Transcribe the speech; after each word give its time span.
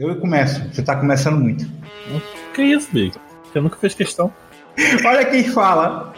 Eu 0.00 0.16
começo. 0.16 0.66
Você 0.72 0.82
tá 0.82 0.96
começando 0.96 1.38
muito. 1.38 1.70
Que 2.54 2.62
isso, 2.62 2.88
Big? 2.90 3.12
Você 3.44 3.60
nunca 3.60 3.76
fez 3.76 3.92
questão. 3.92 4.32
Olha 5.04 5.26
quem 5.26 5.44
fala. 5.44 6.14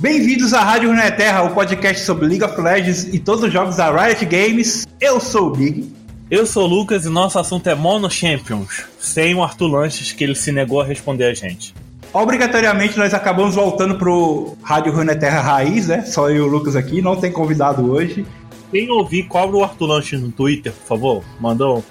Bem-vindos 0.00 0.54
à 0.54 0.62
Rádio 0.62 0.88
Runeterra, 0.88 1.42
o 1.42 1.52
podcast 1.52 2.02
sobre 2.06 2.26
League 2.26 2.42
of 2.42 2.58
Legends 2.58 3.12
e 3.12 3.18
todos 3.18 3.44
os 3.44 3.52
jogos 3.52 3.76
da 3.76 3.90
Riot 3.90 4.24
Games. 4.24 4.86
Eu 4.98 5.20
sou 5.20 5.48
o 5.48 5.50
Big. 5.50 5.97
Eu 6.30 6.44
sou 6.44 6.64
o 6.64 6.66
Lucas 6.66 7.06
e 7.06 7.08
nosso 7.08 7.38
assunto 7.38 7.68
é 7.68 7.74
Mono 7.74 8.10
Champions, 8.10 8.84
sem 8.98 9.34
o 9.34 9.42
Arthur 9.42 9.66
Lanches, 9.66 10.12
que 10.12 10.22
ele 10.22 10.34
se 10.34 10.52
negou 10.52 10.78
a 10.82 10.84
responder 10.84 11.24
a 11.24 11.32
gente. 11.32 11.74
Obrigatoriamente 12.12 12.98
nós 12.98 13.14
acabamos 13.14 13.54
voltando 13.54 13.94
pro 13.94 14.54
Rádio 14.62 14.92
Runeterra 14.92 15.40
Raiz, 15.40 15.88
né? 15.88 16.02
Só 16.02 16.28
eu 16.28 16.36
e 16.36 16.40
o 16.40 16.46
Lucas 16.46 16.76
aqui, 16.76 17.00
não 17.00 17.16
tem 17.16 17.32
convidado 17.32 17.90
hoje. 17.90 18.26
Quem 18.70 18.90
ouvir, 18.90 19.22
cobra 19.22 19.56
o 19.56 19.64
Arthur 19.64 19.86
Lanches 19.86 20.20
no 20.20 20.30
Twitter, 20.30 20.70
por 20.70 20.86
favor. 20.86 21.24
Mandou 21.40 21.82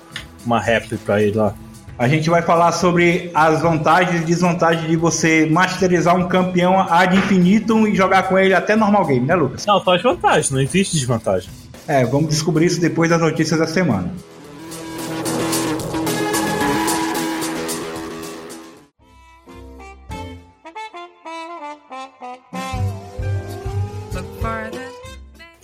uma 0.45 0.61
réplica 0.61 0.99
pra 1.03 1.19
ele 1.19 1.35
lá. 1.35 1.55
A 1.97 2.07
gente 2.07 2.29
vai 2.29 2.43
falar 2.43 2.73
sobre 2.73 3.31
as 3.33 3.59
vantagens 3.63 4.21
e 4.21 4.23
desvantagens 4.23 4.87
de 4.87 4.95
você 4.95 5.47
masterizar 5.47 6.15
um 6.15 6.27
campeão 6.27 6.79
ad 6.79 7.17
infinitum 7.17 7.87
e 7.87 7.95
jogar 7.95 8.29
com 8.29 8.37
ele 8.37 8.53
até 8.53 8.75
normal 8.75 9.03
game, 9.07 9.25
né, 9.25 9.33
Lucas? 9.33 9.65
Não, 9.65 9.83
só 9.83 9.95
as 9.95 10.03
vantagens, 10.03 10.51
não 10.51 10.61
existe 10.61 10.95
desvantagem. 10.95 11.49
É, 11.87 12.05
vamos 12.05 12.29
descobrir 12.29 12.65
isso 12.65 12.81
depois 12.81 13.09
das 13.09 13.19
notícias 13.19 13.59
da 13.59 13.65
semana. 13.65 14.13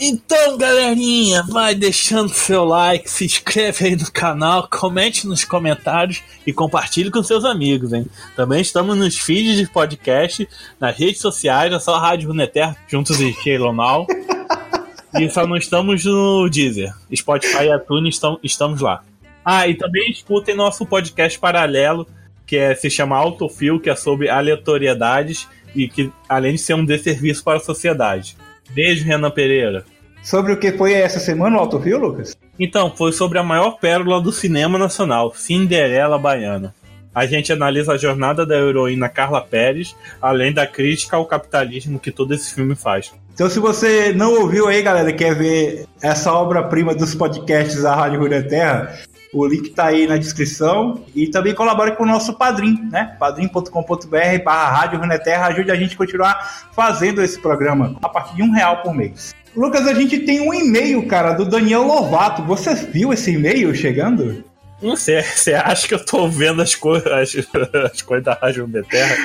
Então, 0.05 0.57
galerinha, 0.57 1.43
vai 1.43 1.73
deixando 1.73 2.27
seu 2.27 2.65
like, 2.65 3.09
se 3.09 3.23
inscreve 3.23 3.85
aí 3.85 3.95
no 3.95 4.11
canal, 4.11 4.67
comente 4.69 5.25
nos 5.25 5.45
comentários 5.45 6.21
e 6.45 6.51
compartilhe 6.51 7.09
com 7.09 7.23
seus 7.23 7.45
amigos, 7.45 7.93
hein? 7.93 8.05
Também 8.35 8.59
estamos 8.59 8.97
nos 8.97 9.17
feeds 9.17 9.55
de 9.55 9.65
podcast, 9.65 10.45
nas 10.77 10.97
redes 10.97 11.21
sociais, 11.21 11.71
é 11.71 11.79
só 11.79 11.97
Rádio 11.99 12.27
Runeterra, 12.27 12.75
juntos 12.85 13.17
e 13.21 13.33
Now. 13.57 14.05
E 15.17 15.29
só 15.29 15.47
não 15.47 15.55
estamos 15.55 16.03
no 16.03 16.49
Deezer. 16.49 16.93
Spotify 17.15 17.67
e 17.67 17.75
iTunes 17.75 18.15
estão, 18.15 18.37
estamos 18.43 18.81
lá. 18.81 19.03
Ah, 19.45 19.69
e 19.69 19.75
também 19.75 20.11
escutem 20.11 20.53
nosso 20.53 20.85
podcast 20.85 21.39
paralelo, 21.39 22.05
que 22.45 22.57
é, 22.57 22.75
se 22.75 22.89
chama 22.89 23.15
Autofil, 23.15 23.79
que 23.79 23.89
é 23.89 23.95
sobre 23.95 24.27
aleatoriedades 24.27 25.47
e 25.73 25.87
que, 25.87 26.11
além 26.27 26.55
de 26.55 26.59
ser 26.59 26.73
um 26.73 26.83
desserviço 26.83 27.41
para 27.41 27.57
a 27.57 27.61
sociedade. 27.61 28.35
Beijo, 28.71 29.05
Renan 29.05 29.31
Pereira. 29.31 29.85
Sobre 30.23 30.53
o 30.53 30.57
que 30.57 30.71
foi 30.71 30.93
essa 30.93 31.19
semana 31.19 31.57
o 31.57 31.59
Autofil, 31.59 31.99
Lucas? 31.99 32.35
Então, 32.57 32.93
foi 32.95 33.11
sobre 33.11 33.38
a 33.38 33.43
maior 33.43 33.71
pérola 33.71 34.21
do 34.21 34.31
cinema 34.31 34.80
nacional, 34.80 35.33
Cinderela 35.35 36.17
Baiana. 36.17 36.73
A 37.13 37.25
gente 37.25 37.52
analisa 37.52 37.93
a 37.93 37.97
jornada 37.97 38.45
da 38.45 38.55
heroína 38.55 39.09
Carla 39.09 39.41
Pérez, 39.41 39.95
além 40.21 40.53
da 40.53 40.65
crítica 40.65 41.17
ao 41.17 41.25
capitalismo 41.25 41.99
que 41.99 42.11
todo 42.11 42.33
esse 42.33 42.55
filme 42.55 42.73
faz. 42.73 43.11
Então, 43.33 43.49
se 43.49 43.59
você 43.59 44.13
não 44.13 44.39
ouviu 44.39 44.67
aí, 44.67 44.81
galera, 44.81 45.11
quer 45.11 45.35
ver 45.35 45.85
essa 46.02 46.31
obra-prima 46.33 46.95
dos 46.95 47.13
podcasts 47.13 47.83
da 47.83 47.93
Rádio 47.93 48.19
Rúria 48.19 48.41
Terra, 48.41 48.97
o 49.33 49.45
link 49.45 49.71
tá 49.71 49.87
aí 49.87 50.08
na 50.08 50.15
descrição. 50.15 51.03
E 51.13 51.27
também 51.27 51.53
colabore 51.53 51.95
com 51.95 52.03
o 52.03 52.08
nosso 52.08 52.33
padrinho, 52.33 52.89
né? 52.89 53.15
padrim.com.br 53.19 54.43
barra 54.43 54.71
Rádio 54.71 54.99
Runeterra. 54.99 55.47
Ajude 55.47 55.71
a 55.71 55.75
gente 55.75 55.95
a 55.95 55.97
continuar 55.97 56.69
fazendo 56.71 57.21
esse 57.21 57.39
programa 57.39 57.95
a 58.02 58.08
partir 58.08 58.35
de 58.35 58.43
um 58.43 58.52
real 58.52 58.81
por 58.81 58.93
mês. 58.93 59.33
Lucas, 59.55 59.87
a 59.87 59.93
gente 59.93 60.19
tem 60.19 60.41
um 60.41 60.53
e-mail, 60.53 61.05
cara, 61.08 61.33
do 61.33 61.45
Daniel 61.45 61.83
Lovato. 61.83 62.43
Você 62.43 62.73
viu 62.73 63.14
esse 63.14 63.31
e-mail 63.31 63.73
chegando? 63.75 64.43
Não 64.81 64.95
sei, 64.95 65.21
você 65.23 65.53
acha 65.53 65.87
que 65.87 65.93
eu 65.93 66.03
tô 66.03 66.27
vendo 66.27 66.61
as 66.61 66.75
coisas 66.75 67.08
as, 67.08 67.36
as 67.93 68.02
coisas 68.02 68.25
da 68.25 68.33
Rádio 68.33 68.65
Runeterra? 68.65 69.15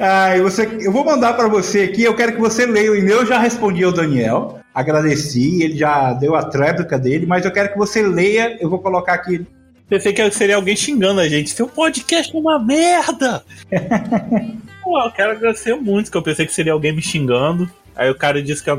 Ah, 0.00 0.40
você, 0.40 0.68
eu 0.80 0.92
vou 0.92 1.04
mandar 1.04 1.34
para 1.34 1.48
você 1.48 1.82
aqui, 1.82 2.02
eu 2.02 2.14
quero 2.14 2.32
que 2.32 2.40
você 2.40 2.64
leia 2.64 2.90
o 2.90 2.96
e-mail. 2.96 3.18
Eu 3.18 3.26
já 3.26 3.38
respondi 3.38 3.84
ao 3.84 3.92
Daniel, 3.92 4.60
agradeci, 4.74 5.62
ele 5.62 5.76
já 5.76 6.12
deu 6.14 6.34
a 6.34 6.44
tréplica 6.44 6.98
dele, 6.98 7.26
mas 7.26 7.44
eu 7.44 7.52
quero 7.52 7.72
que 7.72 7.78
você 7.78 8.02
leia, 8.02 8.56
eu 8.60 8.70
vou 8.70 8.78
colocar 8.78 9.14
aqui 9.14 9.44
Pensei 9.90 10.12
que 10.12 10.30
seria 10.30 10.54
alguém 10.54 10.76
xingando 10.76 11.20
a 11.20 11.28
gente. 11.28 11.50
Seu 11.50 11.66
podcast 11.66 12.32
é 12.32 12.38
uma 12.38 12.60
merda! 12.60 13.44
Pô, 14.84 15.02
eu 15.02 15.10
quero 15.10 15.32
agradecer 15.32 15.74
muito, 15.74 16.12
que 16.12 16.16
eu 16.16 16.22
pensei 16.22 16.46
que 16.46 16.54
seria 16.54 16.72
alguém 16.72 16.92
me 16.92 17.02
xingando. 17.02 17.68
Aí 18.00 18.08
o 18.08 18.14
cara 18.14 18.42
disse 18.42 18.64
que 18.64 18.70
é 18.70 18.78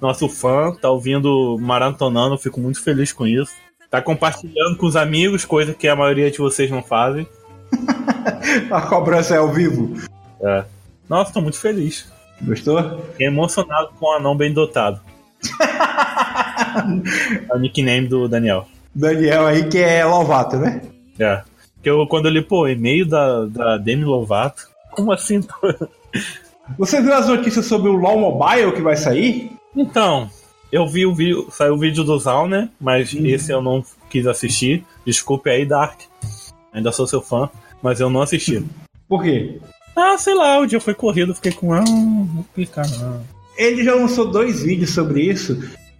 nosso 0.00 0.28
fã, 0.28 0.72
tá 0.72 0.90
ouvindo 0.90 1.56
maratonando, 1.60 2.36
fico 2.36 2.60
muito 2.60 2.82
feliz 2.82 3.12
com 3.12 3.24
isso. 3.24 3.52
Tá 3.88 4.02
compartilhando 4.02 4.76
com 4.76 4.86
os 4.86 4.96
amigos, 4.96 5.44
coisa 5.44 5.72
que 5.72 5.86
a 5.86 5.94
maioria 5.94 6.28
de 6.32 6.38
vocês 6.38 6.68
não 6.68 6.82
fazem. 6.82 7.28
a 8.68 8.80
cobrança 8.80 9.36
é 9.36 9.38
ao 9.38 9.52
vivo. 9.52 9.94
É. 10.40 10.64
Nossa, 11.08 11.32
tô 11.32 11.40
muito 11.40 11.60
feliz. 11.60 12.12
Gostou? 12.42 13.02
Fiquei 13.12 13.28
emocionado 13.28 13.90
com 14.00 14.06
o 14.06 14.16
anão 14.16 14.36
bem 14.36 14.52
dotado. 14.52 15.00
é 17.48 17.54
o 17.54 17.58
nickname 17.60 18.08
do 18.08 18.26
Daniel. 18.26 18.66
Daniel 18.92 19.46
aí 19.46 19.68
que 19.68 19.78
é 19.78 20.04
Lovato, 20.04 20.56
né? 20.56 20.82
É. 21.20 21.40
Que 21.80 21.88
eu, 21.88 22.04
quando 22.08 22.26
eu 22.26 22.32
li, 22.32 22.42
pô, 22.42 22.66
e-mail 22.66 23.06
da, 23.06 23.44
da 23.44 23.76
Demi 23.76 24.04
Lovato. 24.04 24.68
Como 24.90 25.12
assim? 25.12 25.40
Você 26.78 27.00
viu 27.00 27.14
as 27.14 27.28
notícias 27.28 27.66
sobre 27.66 27.88
o 27.88 27.96
LoL 27.96 28.18
Mobile 28.18 28.72
que 28.72 28.82
vai 28.82 28.96
sair? 28.96 29.52
Então, 29.74 30.28
eu 30.70 30.86
vi 30.86 31.06
o 31.06 31.14
vídeo, 31.14 31.46
saiu 31.50 31.74
o 31.74 31.78
vídeo 31.78 32.04
do 32.04 32.18
Zal, 32.18 32.48
né? 32.48 32.68
Mas 32.80 33.12
uhum. 33.12 33.26
esse 33.26 33.52
eu 33.52 33.62
não 33.62 33.84
quis 34.10 34.26
assistir. 34.26 34.84
Desculpe 35.04 35.48
aí, 35.48 35.64
Dark. 35.64 36.00
Ainda 36.72 36.92
sou 36.92 37.06
seu 37.06 37.22
fã, 37.22 37.48
mas 37.82 38.00
eu 38.00 38.10
não 38.10 38.20
assisti. 38.20 38.64
Por 39.08 39.22
quê? 39.22 39.60
Ah, 39.94 40.18
sei 40.18 40.34
lá, 40.34 40.58
o 40.58 40.66
dia 40.66 40.80
foi 40.80 40.94
corrido, 40.94 41.34
fiquei 41.34 41.52
com. 41.52 41.72
Ah, 41.72 41.82
vou 41.84 42.44
clicar 42.54 42.86
não. 42.98 43.22
Ele 43.56 43.82
já 43.82 43.94
lançou 43.94 44.30
dois 44.30 44.62
vídeos 44.62 44.90
sobre 44.90 45.22
isso. 45.22 45.58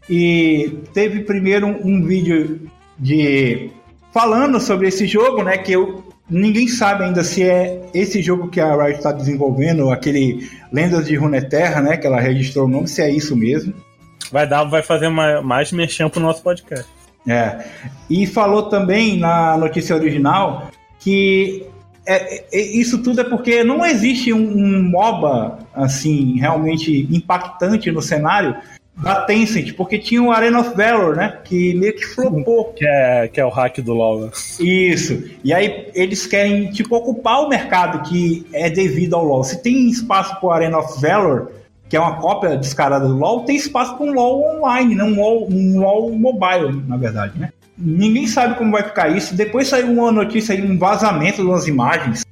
E 0.09 0.81
teve 0.93 1.21
primeiro 1.21 1.66
um, 1.66 1.87
um 1.87 2.05
vídeo 2.05 2.71
de 2.99 3.71
falando 4.12 4.60
sobre 4.60 4.88
esse 4.88 5.06
jogo, 5.06 5.43
né? 5.43 5.56
Que 5.56 5.72
eu, 5.72 5.96
ninguém 6.28 6.69
sabe 6.69 7.04
ainda 7.04 7.22
se 7.22 7.42
é 7.42 7.82
esse 7.94 8.22
jogo 8.22 8.48
que 8.48 8.60
a 8.60 8.75
Riot 8.75 8.98
está 8.98 9.12
desenvolvendo, 9.12 9.91
aquele 9.91 10.48
Lendas 10.72 11.06
de 11.06 11.16
Runeterra, 11.16 11.81
né? 11.81 11.97
Que 11.97 12.06
ela 12.06 12.20
registrou 12.20 12.66
o 12.66 12.69
nome, 12.69 12.88
se 12.88 13.03
é 13.03 13.10
isso 13.10 13.37
mesmo. 13.37 13.72
Vai 14.31 14.47
dar, 14.47 14.64
vai 14.64 14.82
fazer 14.82 15.06
uma, 15.06 15.41
mais 15.41 15.72
mexão 15.72 16.10
pro 16.10 16.20
nosso 16.20 16.42
podcast. 16.42 16.87
É. 17.28 17.64
E 18.09 18.26
falou 18.26 18.69
também 18.69 19.19
na 19.19 19.56
notícia 19.56 19.94
original 19.94 20.70
que 21.00 21.66
é, 22.06 22.56
é, 22.56 22.60
isso 22.60 23.03
tudo 23.03 23.20
é 23.20 23.25
porque 23.25 23.64
não 23.64 23.84
existe 23.84 24.32
um, 24.32 24.38
um 24.38 24.82
MOBA 24.82 25.58
assim 25.75 26.38
realmente 26.38 27.08
impactante 27.10 27.91
no 27.91 28.00
cenário 28.00 28.56
da 28.97 29.23
Tencent, 29.23 29.75
porque 29.75 29.99
tinha 29.99 30.23
o 30.23 30.33
Arena 30.33 30.61
of 30.61 30.75
Valor, 30.75 31.17
né? 31.17 31.39
Que 31.45 31.75
meio 31.75 31.95
que 31.95 32.07
flopou. 32.07 32.73
Que 32.73 32.87
é, 32.87 33.29
que 33.29 33.41
é 33.41 33.45
o 33.45 33.51
hack 33.51 33.79
do 33.81 33.93
LoL, 33.93 34.21
né? 34.23 34.31
Isso. 34.59 35.23
E 35.45 35.53
aí 35.53 35.89
eles 35.95 36.27
querem, 36.27 36.71
tipo, 36.71 36.97
ocupar 36.97 37.43
o 37.43 37.49
mercado 37.49 38.09
que 38.09 38.47
é 38.53 38.71
devido 38.71 39.15
ao 39.15 39.25
LoL. 39.25 39.45
Se 39.45 39.62
tem 39.62 39.89
espaço 39.89 40.39
pro 40.41 40.51
Arena 40.51 40.79
of 40.79 41.01
Valor, 41.01 41.53
que 41.89 41.97
é 41.97 42.01
uma 42.01 42.17
cópia 42.17 42.56
descarada 42.56 43.06
do 43.06 43.17
LoL, 43.17 43.45
tem 43.45 43.56
espaço 43.56 43.97
para 43.97 44.06
um 44.06 44.12
LoL 44.12 44.56
online, 44.56 44.95
né? 44.95 45.05
Um 45.05 45.15
LoL, 45.15 45.49
um 45.51 45.79
LoL 45.79 46.12
mobile, 46.12 46.83
na 46.87 46.97
verdade, 46.97 47.39
né? 47.39 47.51
Ninguém 47.79 48.27
sabe 48.27 48.56
como 48.56 48.73
vai 48.73 48.83
ficar 48.83 49.15
isso. 49.15 49.37
Depois 49.37 49.69
saiu 49.69 49.93
uma 49.93 50.11
notícia 50.11 50.55
aí, 50.55 50.62
um 50.62 50.79
vazamento 50.79 51.43
de 51.43 51.49
umas 51.49 51.69
imagens 51.69 52.25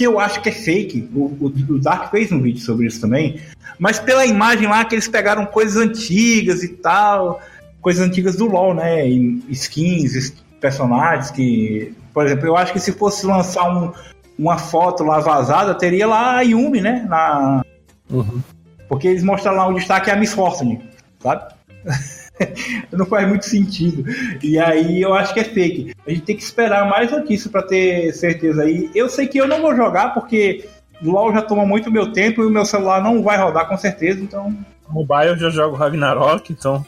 que 0.00 0.06
eu 0.06 0.18
acho 0.18 0.40
que 0.40 0.48
é 0.48 0.52
fake. 0.52 1.10
O, 1.14 1.24
o, 1.24 1.74
o, 1.74 1.78
Dark 1.78 2.10
fez 2.10 2.32
um 2.32 2.40
vídeo 2.40 2.62
sobre 2.62 2.86
isso 2.86 3.02
também. 3.02 3.38
Mas 3.78 3.98
pela 3.98 4.24
imagem 4.24 4.66
lá 4.66 4.82
que 4.82 4.94
eles 4.94 5.06
pegaram 5.06 5.44
coisas 5.44 5.76
antigas 5.76 6.62
e 6.62 6.68
tal, 6.68 7.38
coisas 7.82 8.02
antigas 8.02 8.34
do 8.34 8.46
LoL, 8.46 8.72
né? 8.72 9.06
Skins, 9.50 10.32
personagens 10.58 11.30
que, 11.30 11.94
por 12.14 12.24
exemplo, 12.24 12.46
eu 12.46 12.56
acho 12.56 12.72
que 12.72 12.80
se 12.80 12.92
fosse 12.92 13.26
lançar 13.26 13.68
um, 13.68 13.92
uma 14.38 14.56
foto 14.56 15.04
lá 15.04 15.20
vazada, 15.20 15.74
teria 15.74 16.06
lá 16.06 16.38
a 16.38 16.40
Yumi, 16.40 16.80
né? 16.80 17.04
Na... 17.06 17.62
Uhum. 18.08 18.40
Porque 18.88 19.06
eles 19.06 19.22
mostram 19.22 19.52
lá 19.52 19.68
o 19.68 19.74
destaque 19.74 20.08
é 20.08 20.14
a 20.14 20.16
Miss 20.16 20.32
Fortune, 20.32 20.80
sabe? 21.22 21.54
não 22.92 23.06
faz 23.06 23.28
muito 23.28 23.46
sentido. 23.46 24.04
E 24.42 24.58
aí 24.58 25.00
eu 25.00 25.14
acho 25.14 25.32
que 25.34 25.40
é 25.40 25.44
fake. 25.44 25.94
A 26.06 26.10
gente 26.10 26.22
tem 26.22 26.36
que 26.36 26.42
esperar 26.42 26.88
mais 26.88 27.10
notícias 27.10 27.50
para 27.50 27.62
ter 27.62 28.12
certeza 28.12 28.62
aí. 28.62 28.90
Eu 28.94 29.08
sei 29.08 29.26
que 29.26 29.38
eu 29.38 29.46
não 29.46 29.60
vou 29.60 29.74
jogar 29.74 30.14
porque 30.14 30.68
o 31.02 31.10
LoL 31.10 31.32
já 31.32 31.42
toma 31.42 31.64
muito 31.64 31.90
meu 31.90 32.12
tempo 32.12 32.42
e 32.42 32.46
o 32.46 32.50
meu 32.50 32.64
celular 32.64 33.02
não 33.02 33.22
vai 33.22 33.38
rodar 33.38 33.68
com 33.68 33.76
certeza, 33.76 34.20
então. 34.20 34.54
Mobile 34.88 35.28
eu 35.28 35.38
já 35.38 35.50
jogo 35.50 35.76
Ragnarok, 35.76 36.52
então. 36.52 36.84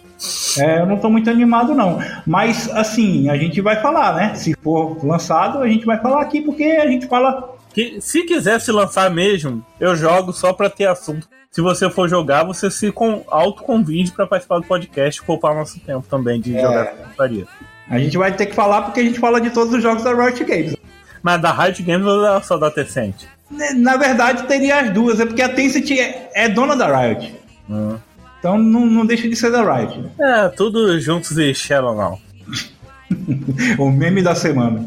É, 0.59 0.81
eu 0.81 0.87
não 0.87 0.99
tô 0.99 1.09
muito 1.09 1.31
animado, 1.31 1.75
não. 1.75 1.99
Mas, 2.27 2.69
assim, 2.71 3.29
a 3.29 3.37
gente 3.37 3.61
vai 3.61 3.81
falar, 3.81 4.15
né? 4.15 4.35
Se 4.35 4.55
for 4.61 5.05
lançado, 5.05 5.61
a 5.61 5.69
gente 5.69 5.87
vai 5.87 5.99
falar 5.99 6.21
aqui, 6.21 6.41
porque 6.41 6.65
a 6.65 6.87
gente 6.87 7.07
fala 7.07 7.57
Que 7.75 8.01
se 8.01 8.23
quisesse 8.25 8.71
lançar 8.71 9.11
mesmo, 9.11 9.65
eu 9.81 9.97
jogo 9.97 10.33
só 10.33 10.53
pra 10.53 10.69
ter 10.69 10.87
assunto. 10.87 11.27
Se 11.51 11.61
você 11.61 11.89
for 11.91 12.09
jogar, 12.09 12.45
você 12.45 12.71
se 12.71 12.91
com, 12.93 13.23
autoconvide 13.29 14.13
pra 14.13 14.27
participar 14.27 14.59
do 14.61 14.67
podcast 14.67 15.21
e 15.21 15.25
poupar 15.25 15.55
nosso 15.55 15.79
tempo 15.81 16.05
também 16.09 16.41
de 16.41 16.57
É. 16.57 16.63
jogar 16.63 16.87
putaria. 16.87 17.47
A 17.91 17.99
gente 17.99 18.17
vai 18.17 18.33
ter 18.35 18.47
que 18.47 18.55
falar 18.55 18.83
porque 18.83 19.01
a 19.01 19.03
gente 19.03 19.19
fala 19.19 19.41
de 19.41 19.51
todos 19.51 19.75
os 19.75 19.83
jogos 19.83 20.03
da 20.03 20.15
Riot 20.15 20.43
Games. 20.45 20.77
Mas 21.23 21.41
da 21.43 21.53
Riot 21.53 21.83
Games 21.83 22.07
ou 22.07 22.23
da- 22.23 22.41
só 22.41 22.57
da 22.57 22.71
Tencent? 22.71 23.25
Na 23.77 23.97
verdade, 23.99 24.45
teria 24.45 24.81
as 24.81 24.91
duas, 24.91 25.21
é 25.21 25.27
porque 25.27 25.43
a 25.43 25.49
Tencent 25.49 25.91
é, 25.91 26.31
é 26.35 26.49
dona 26.49 26.75
da 26.75 26.87
Riot. 26.97 27.35
Hum. 27.69 27.97
Então 28.39 28.57
não, 28.59 28.87
não 28.87 29.05
deixa 29.07 29.29
de 29.29 29.37
ser 29.37 29.51
da 29.53 29.63
Riot. 29.63 29.99
né? 29.99 30.11
É, 30.21 30.49
tudo 30.49 30.99
juntos 31.01 31.37
e 31.39 31.55
Shadow 31.55 31.95
não. 31.95 32.19
O 33.79 33.91
meme 33.91 34.23
da 34.23 34.35
semana. 34.35 34.87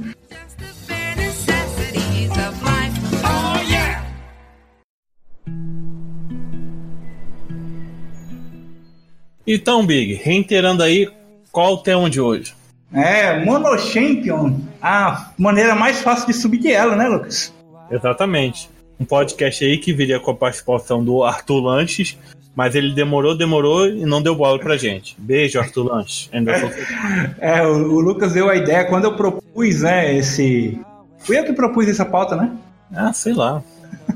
Então, 9.47 9.85
Big, 9.85 10.13
reiterando 10.15 10.81
aí, 10.83 11.09
qual 11.51 11.73
o 11.73 11.77
tema 11.77 12.09
de 12.09 12.19
hoje? 12.19 12.53
É, 12.93 13.43
Mono 13.43 13.77
Champion, 13.77 14.57
a 14.81 15.31
maneira 15.37 15.75
mais 15.75 16.01
fácil 16.01 16.27
de 16.27 16.33
subir 16.33 16.59
de 16.59 16.71
ela, 16.71 16.95
né, 16.95 17.07
Lucas? 17.07 17.53
Exatamente. 17.91 18.69
Um 18.99 19.05
podcast 19.05 19.63
aí 19.63 19.77
que 19.77 19.93
viria 19.93 20.19
com 20.19 20.31
a 20.31 20.35
participação 20.35 21.03
do 21.03 21.23
Arthur 21.23 21.59
Lanches, 21.61 22.17
mas 22.55 22.73
ele 22.73 22.93
demorou, 22.95 23.35
demorou 23.37 23.87
e 23.87 24.05
não 24.05 24.21
deu 24.21 24.33
bola 24.33 24.57
pra 24.57 24.77
gente. 24.77 25.15
Beijo, 25.19 25.59
Arthur 25.59 25.83
Lanches. 25.83 26.29
É, 27.39 27.61
o, 27.67 27.73
o 27.95 27.99
Lucas 27.99 28.33
deu 28.33 28.49
a 28.49 28.55
ideia 28.55 28.85
quando 28.85 29.03
eu 29.05 29.15
propus, 29.15 29.81
né, 29.81 30.15
esse. 30.15 30.79
Fui 31.19 31.37
eu 31.37 31.43
que 31.43 31.53
propus 31.53 31.87
essa 31.87 32.05
pauta, 32.05 32.35
né? 32.35 32.51
Ah, 32.95 33.11
sei 33.11 33.33
lá. 33.33 33.61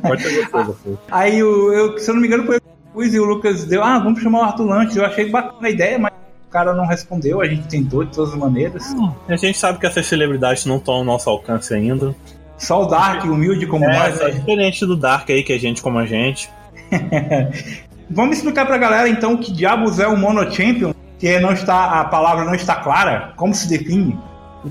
Pode 0.01 0.23
ter 0.23 0.35
gostado. 0.41 0.71
Arthur. 0.71 0.97
Aí, 1.11 1.43
o- 1.43 1.73
eu, 1.73 1.97
se 1.97 2.09
eu 2.09 2.13
não 2.15 2.21
me 2.21 2.27
engano, 2.27 2.45
foi 2.45 2.55
eu 2.57 2.61
propus 2.91 3.13
e 3.13 3.19
o 3.19 3.25
Lucas 3.25 3.65
deu, 3.65 3.83
ah, 3.83 3.99
vamos 3.99 4.21
chamar 4.21 4.39
o 4.39 4.43
Arthur 4.43 4.65
Lanches. 4.65 4.95
Eu 4.95 5.05
achei 5.05 5.29
bacana 5.29 5.67
a 5.67 5.69
ideia, 5.69 5.97
mas 5.99 6.11
o 6.47 6.51
cara 6.51 6.73
não 6.73 6.85
respondeu, 6.85 7.41
a 7.41 7.45
gente 7.47 7.67
tentou 7.67 8.03
de 8.03 8.11
todas 8.13 8.33
as 8.33 8.39
maneiras. 8.39 8.83
A 9.27 9.35
gente 9.35 9.57
sabe 9.57 9.79
que 9.79 9.85
essas 9.85 10.05
celebridades 10.05 10.65
não 10.65 10.77
estão 10.77 10.95
ao 10.95 11.03
nosso 11.03 11.29
alcance 11.29 11.73
ainda. 11.73 12.15
Só 12.57 12.83
o 12.83 12.87
Dark, 12.87 13.23
humilde 13.25 13.65
como 13.67 13.85
É, 13.85 13.97
nós. 13.97 14.19
é 14.19 14.25
né? 14.25 14.31
diferente 14.31 14.85
do 14.85 14.95
Dark 14.97 15.29
aí, 15.29 15.43
que 15.43 15.53
é 15.53 15.57
gente 15.57 15.81
como 15.81 15.97
a 15.97 16.05
gente. 16.05 16.49
Vamos 18.09 18.37
explicar 18.37 18.65
pra 18.65 18.77
galera 18.77 19.07
então 19.07 19.37
que 19.37 19.51
diabos 19.53 19.99
é 19.99 20.07
o 20.07 20.17
Mono 20.17 20.41
Champion, 20.51 20.93
que 21.19 21.39
não 21.39 21.53
está, 21.53 22.01
a 22.01 22.05
palavra 22.05 22.43
não 22.43 22.55
está 22.55 22.75
clara, 22.77 23.33
como 23.35 23.53
se 23.53 23.69
define. 23.69 24.17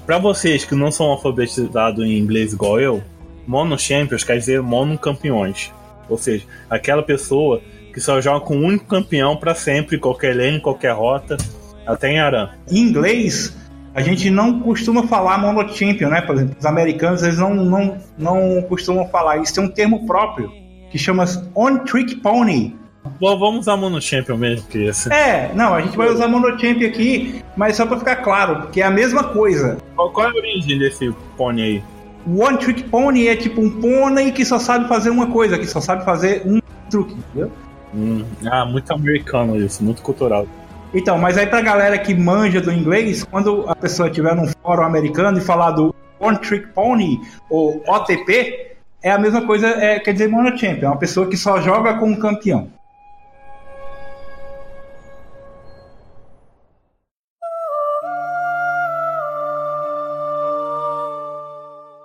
Pra 0.05 0.19
vocês 0.19 0.65
que 0.65 0.75
não 0.75 0.91
são 0.91 1.07
alfabetizados 1.07 2.05
em 2.05 2.19
inglês 2.19 2.53
igual 2.53 2.81
eu, 2.81 3.03
Mono 3.47 3.79
Champions 3.79 4.25
quer 4.25 4.37
dizer 4.39 4.61
Mono 4.61 4.99
Campeões. 4.99 5.73
Ou 6.09 6.19
seja, 6.19 6.45
aquela 6.69 7.03
pessoa 7.03 7.63
que 7.93 8.01
só 8.01 8.21
joga 8.21 8.45
com 8.45 8.57
um 8.57 8.67
único 8.67 8.87
campeão 8.87 9.37
pra 9.37 9.55
sempre, 9.55 9.99
qualquer 9.99 10.37
lane, 10.37 10.61
qualquer 10.61 10.93
rota, 10.93 11.37
até 11.87 12.11
em 12.11 12.21
Aran. 12.21 12.51
Em 12.71 12.79
inglês, 12.79 13.57
a 13.95 14.03
gente 14.03 14.31
não 14.31 14.61
costuma 14.61 15.07
falar 15.07 15.39
Mono 15.39 15.69
Champion, 15.69 16.09
né? 16.09 16.21
Por 16.21 16.37
exemplo, 16.37 16.57
os 16.59 16.67
americanos 16.67 17.23
eles 17.23 17.39
não, 17.39 17.55
não, 17.55 17.99
não 18.17 18.63
costumam 18.63 19.09
falar 19.09 19.39
isso. 19.39 19.55
Tem 19.55 19.65
um 19.65 19.69
termo 19.69 20.07
próprio 20.07 20.53
que 20.91 20.99
chama 20.99 21.25
On 21.55 21.79
Trick 21.79 22.17
Pony. 22.17 22.77
Bom, 23.21 23.39
vamos 23.39 23.61
usar 23.61 23.77
Mono 23.77 24.01
Champion 24.01 24.37
mesmo 24.37 24.67
que 24.69 24.85
esse. 24.85 25.13
É, 25.13 25.51
não, 25.55 25.75
a 25.75 25.81
gente 25.81 25.97
vai 25.97 26.09
usar 26.09 26.29
Mono 26.29 26.51
Champion 26.59 26.89
aqui, 26.89 27.43
mas 27.57 27.77
só 27.77 27.87
pra 27.87 27.99
ficar 27.99 28.17
claro, 28.17 28.63
porque 28.63 28.81
é 28.81 28.85
a 28.85 28.91
mesma 28.91 29.25
coisa. 29.25 29.79
Qual, 29.97 30.13
qual 30.13 30.27
é 30.29 30.31
a 30.31 30.35
origem 30.35 30.79
desse 30.79 31.13
pônei 31.37 31.65
aí? 31.65 31.85
O 32.27 32.43
One 32.45 32.59
Trick 32.59 32.83
Pony 32.85 33.29
é 33.29 33.37
tipo 33.37 33.61
um 33.61 33.81
pônei 33.81 34.31
que 34.31 34.45
só 34.45 34.59
sabe 34.59 34.87
fazer 34.89 35.11
uma 35.11 35.29
coisa, 35.29 35.59
que 35.59 35.67
só 35.67 35.81
sabe 35.81 36.05
fazer 36.05 36.43
um 36.45 36.61
truque, 36.91 37.15
entendeu? 37.15 37.51
Hum, 37.95 38.25
ah, 38.47 38.65
muito 38.65 38.93
americano 38.93 39.57
isso, 39.57 39.83
muito 39.83 40.03
cultural. 40.03 40.47
Então, 40.93 41.19
mas 41.19 41.37
aí 41.37 41.47
pra 41.47 41.61
galera 41.61 41.99
que 41.99 42.15
manja 42.15 42.61
do 42.61 42.73
inglês, 42.73 43.25
quando 43.25 43.69
a 43.69 43.75
pessoa 43.75 44.09
estiver 44.09 44.35
num 44.35 44.49
fórum 44.63 44.85
americano 44.85 45.39
e 45.39 45.41
falar 45.41 45.73
do 45.73 45.95
One 46.19 46.39
Trick 46.39 46.69
Pony 46.69 47.21
ou 47.51 47.83
OTP, 47.87 48.77
é 49.03 49.11
a 49.11 49.19
mesma 49.19 49.47
coisa, 49.47 49.69
é, 49.69 49.99
quer 50.01 50.13
dizer 50.13 50.29
Mono 50.29 50.57
Champion, 50.57 50.87
é 50.87 50.89
uma 50.89 50.99
pessoa 50.99 51.29
que 51.29 51.37
só 51.37 51.61
joga 51.61 51.95
com 51.99 52.11
um 52.11 52.17
campeão. 52.17 52.71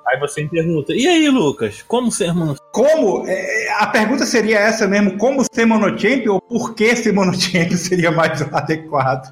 Aí 0.06 0.20
você 0.20 0.44
me 0.44 0.50
pergunta, 0.50 0.94
e 0.94 1.08
aí, 1.08 1.30
Lucas, 1.30 1.82
como 1.82 2.12
ser 2.12 2.34
Mono 2.34 2.56
Como? 2.74 3.24
É, 3.28 3.72
a 3.78 3.86
pergunta 3.86 4.26
seria 4.26 4.58
essa 4.58 4.88
mesmo, 4.88 5.16
como 5.20 5.46
ser 5.54 5.64
Mono 5.64 5.90
Champion 5.98 6.34
ou 6.34 6.42
por 6.42 6.74
que 6.74 6.96
ser 6.96 7.14
Mono 7.14 7.40
Champion 7.40 7.78
seria 7.78 8.12
mais 8.12 8.42
adequado? 8.52 9.32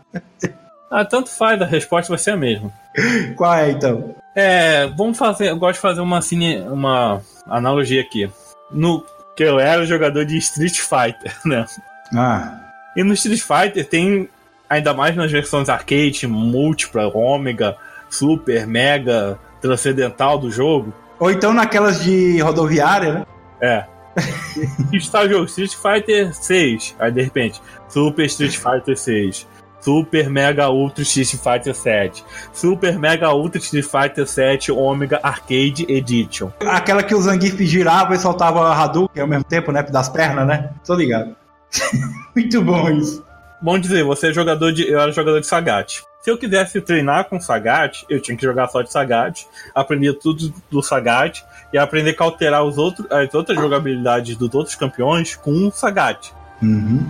Ah, 0.91 1.03
tanto 1.03 1.29
faz, 1.31 1.59
a 1.59 1.65
resposta 1.65 2.09
vai 2.09 2.19
ser 2.19 2.31
a 2.31 2.37
mesma. 2.37 2.71
Qual 3.35 3.51
é 3.55 3.71
então? 3.71 4.13
É, 4.35 4.85
vamos 4.95 5.17
fazer. 5.17 5.49
Eu 5.49 5.57
gosto 5.57 5.75
de 5.75 5.81
fazer 5.81 6.01
uma, 6.01 6.21
cine, 6.21 6.59
uma 6.61 7.19
analogia 7.47 8.01
aqui. 8.01 8.29
No 8.69 9.03
que 9.35 9.43
eu 9.43 9.59
era 9.59 9.85
jogador 9.87 10.23
de 10.23 10.37
Street 10.37 10.77
Fighter, 10.77 11.35
né? 11.43 11.65
Ah, 12.15 12.59
E 12.95 13.03
no 13.03 13.13
Street 13.13 13.41
Fighter 13.41 13.87
tem, 13.87 14.29
ainda 14.69 14.93
mais 14.93 15.15
nas 15.15 15.31
versões 15.31 15.67
arcade, 15.67 16.27
múltipla, 16.27 17.07
ômega, 17.07 17.75
super, 18.07 18.67
mega, 18.67 19.39
transcendental 19.59 20.37
do 20.37 20.51
jogo. 20.51 20.93
Ou 21.21 21.29
então 21.29 21.53
naquelas 21.53 22.03
de 22.03 22.41
rodoviária, 22.41 23.13
né? 23.13 23.25
É. 23.61 23.85
Está 24.91 25.21
o 25.21 25.29
jogo 25.29 25.45
Street 25.45 25.75
Fighter 25.75 26.33
6. 26.33 26.95
Aí 26.99 27.11
de 27.11 27.21
repente, 27.21 27.61
Super 27.87 28.25
Street 28.25 28.57
Fighter 28.57 28.97
6. 28.97 29.47
Super 29.79 30.29
Mega 30.31 30.69
Ultra 30.69 31.03
Street 31.03 31.29
Fighter 31.29 31.75
7. 31.75 32.25
Super 32.51 32.97
Mega 32.97 33.31
Ultra 33.33 33.59
Street 33.59 33.85
Fighter 33.85 34.27
7 34.27 34.71
Omega 34.71 35.19
Arcade 35.21 35.85
Edition. 35.87 36.51
Aquela 36.65 37.03
que 37.03 37.13
o 37.13 37.21
Zangief 37.21 37.63
girava 37.65 38.15
e 38.15 38.19
soltava 38.19 38.73
Hadouken 38.73 39.21
ao 39.21 39.27
mesmo 39.27 39.43
tempo, 39.43 39.71
né? 39.71 39.83
Das 39.83 40.09
pernas, 40.09 40.47
né? 40.47 40.71
Tô 40.83 40.95
ligado. 40.95 41.35
Muito 42.35 42.61
bom 42.63 42.89
isso. 42.89 43.23
Vamos 43.61 43.81
dizer, 43.81 44.03
você 44.03 44.29
é 44.29 44.33
jogador 44.33 44.71
de. 44.71 44.89
Eu 44.89 44.99
era 44.99 45.11
jogador 45.11 45.39
de 45.39 45.45
Sagat. 45.45 46.01
Se 46.21 46.29
eu 46.29 46.37
quisesse 46.37 46.79
treinar 46.79 47.25
com 47.25 47.39
Sagat, 47.39 48.05
eu 48.07 48.21
tinha 48.21 48.37
que 48.37 48.43
jogar 48.43 48.67
só 48.67 48.83
de 48.83 48.91
Sagat, 48.91 49.47
aprender 49.73 50.13
tudo 50.13 50.53
do 50.69 50.83
Sagat 50.83 51.43
e 51.73 51.79
aprender 51.79 52.11
a 52.11 52.15
cauterar 52.15 52.63
os 52.63 52.77
outros, 52.77 53.11
as 53.11 53.33
outras 53.33 53.57
jogabilidades 53.57 54.37
dos 54.37 54.53
outros 54.53 54.75
campeões 54.75 55.35
com 55.35 55.51
um 55.51 55.71
Sagat. 55.71 56.31
Uhum. 56.61 57.03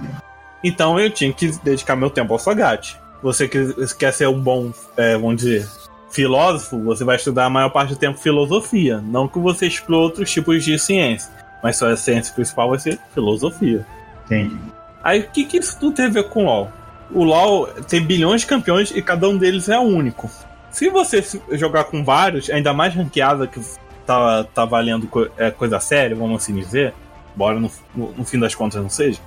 Então 0.64 0.98
eu 0.98 1.10
tinha 1.10 1.34
que 1.34 1.52
dedicar 1.62 1.98
meu 1.98 2.10
tempo 2.10 2.32
ao 2.32 2.40
Sagat. 2.40 2.96
Você 3.22 3.50
que 3.50 3.74
quer 4.00 4.14
ser 4.14 4.28
um 4.30 4.40
bom, 4.40 4.72
é, 4.96 5.18
vamos 5.18 5.38
dizer, 5.38 5.68
filósofo, 6.10 6.82
você 6.82 7.04
vai 7.04 7.18
estudar 7.18 7.46
a 7.46 7.50
maior 7.50 7.70
parte 7.70 7.90
do 7.90 8.00
tempo 8.00 8.18
filosofia. 8.18 9.02
Não 9.02 9.28
que 9.28 9.40
você 9.40 9.68
explore 9.68 10.04
outros 10.04 10.32
tipos 10.32 10.64
de 10.64 10.80
ciência, 10.80 11.30
mas 11.62 11.76
sua 11.76 11.98
ciência 11.98 12.34
principal 12.34 12.70
vai 12.70 12.80
ser 12.80 12.98
filosofia. 13.14 13.86
Entendi. 14.26 14.58
Aí 15.04 15.20
o 15.20 15.30
que, 15.30 15.44
que 15.44 15.58
isso 15.58 15.78
tudo 15.78 15.96
tem 15.96 16.06
a 16.06 16.10
ver 16.10 16.30
com 16.30 16.44
o 16.44 16.46
LoL? 16.46 16.72
O 17.14 17.24
LoL 17.24 17.68
tem 17.88 18.02
bilhões 18.02 18.42
de 18.42 18.48
campeões 18.48 18.92
e 18.92 19.02
cada 19.02 19.28
um 19.28 19.38
deles 19.38 19.68
é 19.70 19.78
único. 19.80 20.30
Se 20.70 20.90
você 20.90 21.24
jogar 21.52 21.86
com 21.86 22.04
vários, 22.04 22.50
ainda 22.50 22.74
mais 22.74 22.94
ranqueada 22.96 23.46
que 23.48 23.60
tá, 24.06 24.44
tá 24.46 24.64
valendo 24.66 25.08
co- 25.08 25.28
é, 25.38 25.52
coisa 25.52 25.80
séria, 25.80 26.16
vamos 26.16 26.42
assim 26.42 26.56
dizer, 26.56 26.94
embora 27.36 27.60
no, 27.60 27.70
no- 27.94 28.12
no 28.14 28.24
fim 28.26 28.40
das 28.40 28.56
contas 28.56 28.82
não 28.82 28.90
seja, 28.90 29.20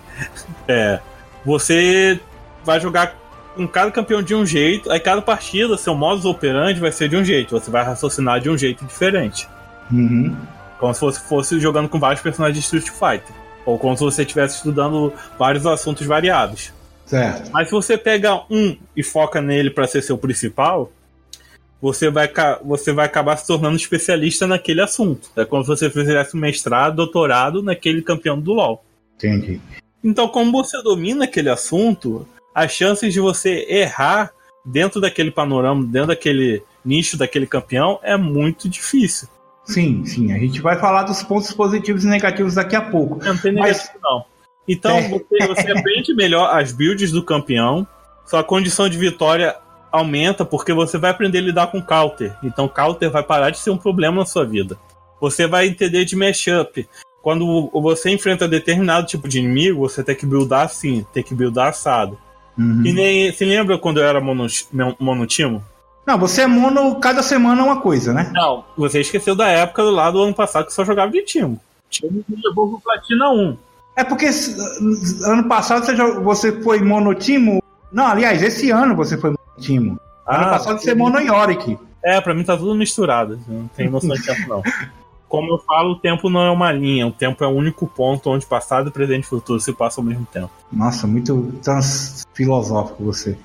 é, 0.66 0.98
você 1.44 2.18
vai 2.64 2.80
jogar 2.80 3.14
com 3.54 3.66
cada 3.68 3.90
campeão 3.90 4.22
de 4.22 4.34
um 4.34 4.46
jeito, 4.46 4.90
aí 4.90 5.00
cada 5.00 5.20
partida, 5.20 5.76
seu 5.76 5.94
modus 5.94 6.24
operandi 6.24 6.80
vai 6.80 6.92
ser 6.92 7.08
de 7.08 7.16
um 7.16 7.24
jeito, 7.24 7.58
você 7.58 7.70
vai 7.70 7.84
raciocinar 7.84 8.40
de 8.40 8.48
um 8.48 8.56
jeito 8.56 8.84
diferente. 8.84 9.48
Uhum. 9.90 10.34
Como 10.78 10.94
se 10.94 11.00
fosse, 11.00 11.20
fosse 11.20 11.60
jogando 11.60 11.88
com 11.88 11.98
vários 11.98 12.22
personagens 12.22 12.56
de 12.56 12.64
Street 12.64 12.88
Fighter. 12.88 13.34
Ou 13.66 13.78
como 13.78 13.96
se 13.96 14.02
você 14.04 14.22
estivesse 14.22 14.56
estudando 14.56 15.12
vários 15.38 15.66
assuntos 15.66 16.06
variados. 16.06 16.72
Certo. 17.08 17.50
Mas 17.52 17.68
se 17.68 17.74
você 17.74 17.96
pega 17.96 18.42
um 18.50 18.76
e 18.94 19.02
foca 19.02 19.40
nele 19.40 19.70
para 19.70 19.86
ser 19.86 20.02
seu 20.02 20.18
principal, 20.18 20.92
você 21.80 22.10
vai, 22.10 22.30
você 22.62 22.92
vai 22.92 23.06
acabar 23.06 23.36
se 23.36 23.46
tornando 23.46 23.76
especialista 23.76 24.46
naquele 24.46 24.82
assunto. 24.82 25.30
É 25.36 25.44
como 25.44 25.62
se 25.62 25.68
você 25.68 25.88
fizesse 25.88 26.36
um 26.36 26.40
mestrado, 26.40 26.96
doutorado 26.96 27.62
naquele 27.62 28.02
campeão 28.02 28.38
do 28.38 28.52
LoL. 28.52 28.84
Entendi. 29.16 29.60
Então, 30.04 30.28
como 30.28 30.52
você 30.52 30.80
domina 30.82 31.24
aquele 31.24 31.48
assunto, 31.48 32.28
as 32.54 32.72
chances 32.72 33.12
de 33.12 33.20
você 33.20 33.66
errar 33.68 34.30
dentro 34.64 35.00
daquele 35.00 35.30
panorama, 35.30 35.84
dentro 35.84 36.08
daquele 36.08 36.62
nicho 36.84 37.16
daquele 37.16 37.46
campeão, 37.46 37.98
é 38.02 38.16
muito 38.16 38.68
difícil. 38.68 39.28
Sim, 39.64 40.04
sim. 40.04 40.32
A 40.32 40.38
gente 40.38 40.60
vai 40.60 40.78
falar 40.78 41.04
dos 41.04 41.22
pontos 41.22 41.52
positivos 41.52 42.04
e 42.04 42.06
negativos 42.06 42.54
daqui 42.54 42.76
a 42.76 42.82
pouco. 42.82 43.22
Não 43.24 43.36
tem 43.36 43.52
Mas- 43.52 43.78
negativo, 43.78 43.98
não. 44.02 44.24
Então 44.68 44.96
É. 44.98 45.08
você, 45.08 45.46
você 45.46 45.72
aprende 45.72 46.14
melhor 46.14 46.54
as 46.54 46.70
builds 46.72 47.10
do 47.10 47.22
campeão, 47.22 47.86
sua 48.26 48.44
condição 48.44 48.88
de 48.88 48.98
vitória 48.98 49.56
aumenta 49.90 50.44
porque 50.44 50.72
você 50.72 50.98
vai 50.98 51.10
aprender 51.10 51.38
a 51.38 51.42
lidar 51.42 51.66
com 51.68 51.80
counter. 51.80 52.36
Então 52.44 52.68
counter 52.68 53.10
vai 53.10 53.22
parar 53.22 53.50
de 53.50 53.58
ser 53.58 53.70
um 53.70 53.78
problema 53.78 54.18
na 54.18 54.26
sua 54.26 54.44
vida. 54.44 54.76
você 55.20 55.46
vai 55.48 55.66
entender 55.66 56.04
de 56.04 56.14
mashup. 56.14 56.88
Quando 57.22 57.68
você 57.72 58.10
enfrenta 58.10 58.46
determinado 58.46 59.06
tipo 59.06 59.28
de 59.28 59.40
inimigo, 59.40 59.80
você 59.80 60.04
tem 60.04 60.14
que 60.14 60.24
buildar 60.24 60.66
assim, 60.66 61.04
tem 61.12 61.22
que 61.22 61.34
buildar 61.34 61.68
assado. 61.68 62.16
Uhum. 62.56 62.82
E 62.84 62.92
nem, 62.92 63.32
você 63.32 63.44
lembra 63.44 63.76
quando 63.78 63.98
eu 63.98 64.06
era 64.06 64.20
mono, 64.20 64.46
monotimo? 65.00 65.62
Não, 66.06 66.16
você 66.18 66.42
é 66.42 66.46
mono 66.46 66.96
cada 67.00 67.22
semana 67.22 67.62
uma 67.64 67.80
coisa, 67.80 68.12
né? 68.14 68.30
Não, 68.32 68.64
você 68.76 69.00
esqueceu 69.00 69.34
da 69.34 69.48
época 69.48 69.82
do 69.82 69.90
lado 69.90 70.18
do 70.18 70.22
ano 70.24 70.34
passado 70.34 70.66
que 70.66 70.72
só 70.72 70.84
jogava 70.84 71.10
de 71.10 71.22
timo. 71.22 71.60
Timo 71.90 72.24
me 72.28 72.36
levou 72.42 72.68
pro 72.68 72.80
Platina 72.80 73.30
1. 73.30 73.56
É 73.98 74.04
porque 74.04 74.26
ano 75.24 75.48
passado 75.48 75.84
você, 75.84 75.94
jo- 75.94 76.22
você 76.22 76.52
foi 76.62 76.80
monotimo. 76.80 77.60
Não, 77.92 78.06
aliás, 78.06 78.40
esse 78.42 78.70
ano 78.70 78.94
você 78.94 79.18
foi 79.18 79.30
monotimo. 79.30 79.98
Ano 80.26 80.44
Ah, 80.44 80.50
passado 80.50 80.78
você 80.80 80.92
é 80.92 80.94
mono 80.94 81.18
Yorick. 81.18 81.76
É, 82.04 82.20
pra 82.20 82.32
mim 82.32 82.44
tá 82.44 82.56
tudo 82.56 82.74
misturado. 82.76 83.40
Não 83.48 83.66
tem 83.68 83.90
noção 83.90 84.10
de 84.14 84.22
tempo, 84.24 84.48
não. 84.48 84.62
Como 85.28 85.52
eu 85.52 85.58
falo, 85.58 85.90
o 85.92 85.98
tempo 85.98 86.30
não 86.30 86.40
é 86.42 86.50
uma 86.50 86.70
linha. 86.72 87.06
O 87.06 87.10
tempo 87.12 87.42
é 87.42 87.46
o 87.46 87.50
único 87.50 87.86
ponto 87.88 88.30
onde 88.30 88.46
passado, 88.46 88.90
presente 88.92 89.24
e 89.24 89.28
futuro 89.28 89.60
se 89.60 89.72
passam 89.72 90.02
ao 90.02 90.08
mesmo 90.08 90.26
tempo. 90.32 90.50
Nossa, 90.72 91.06
muito 91.06 91.52
trans 91.62 92.22
filosófico 92.32 93.02
você. 93.04 93.36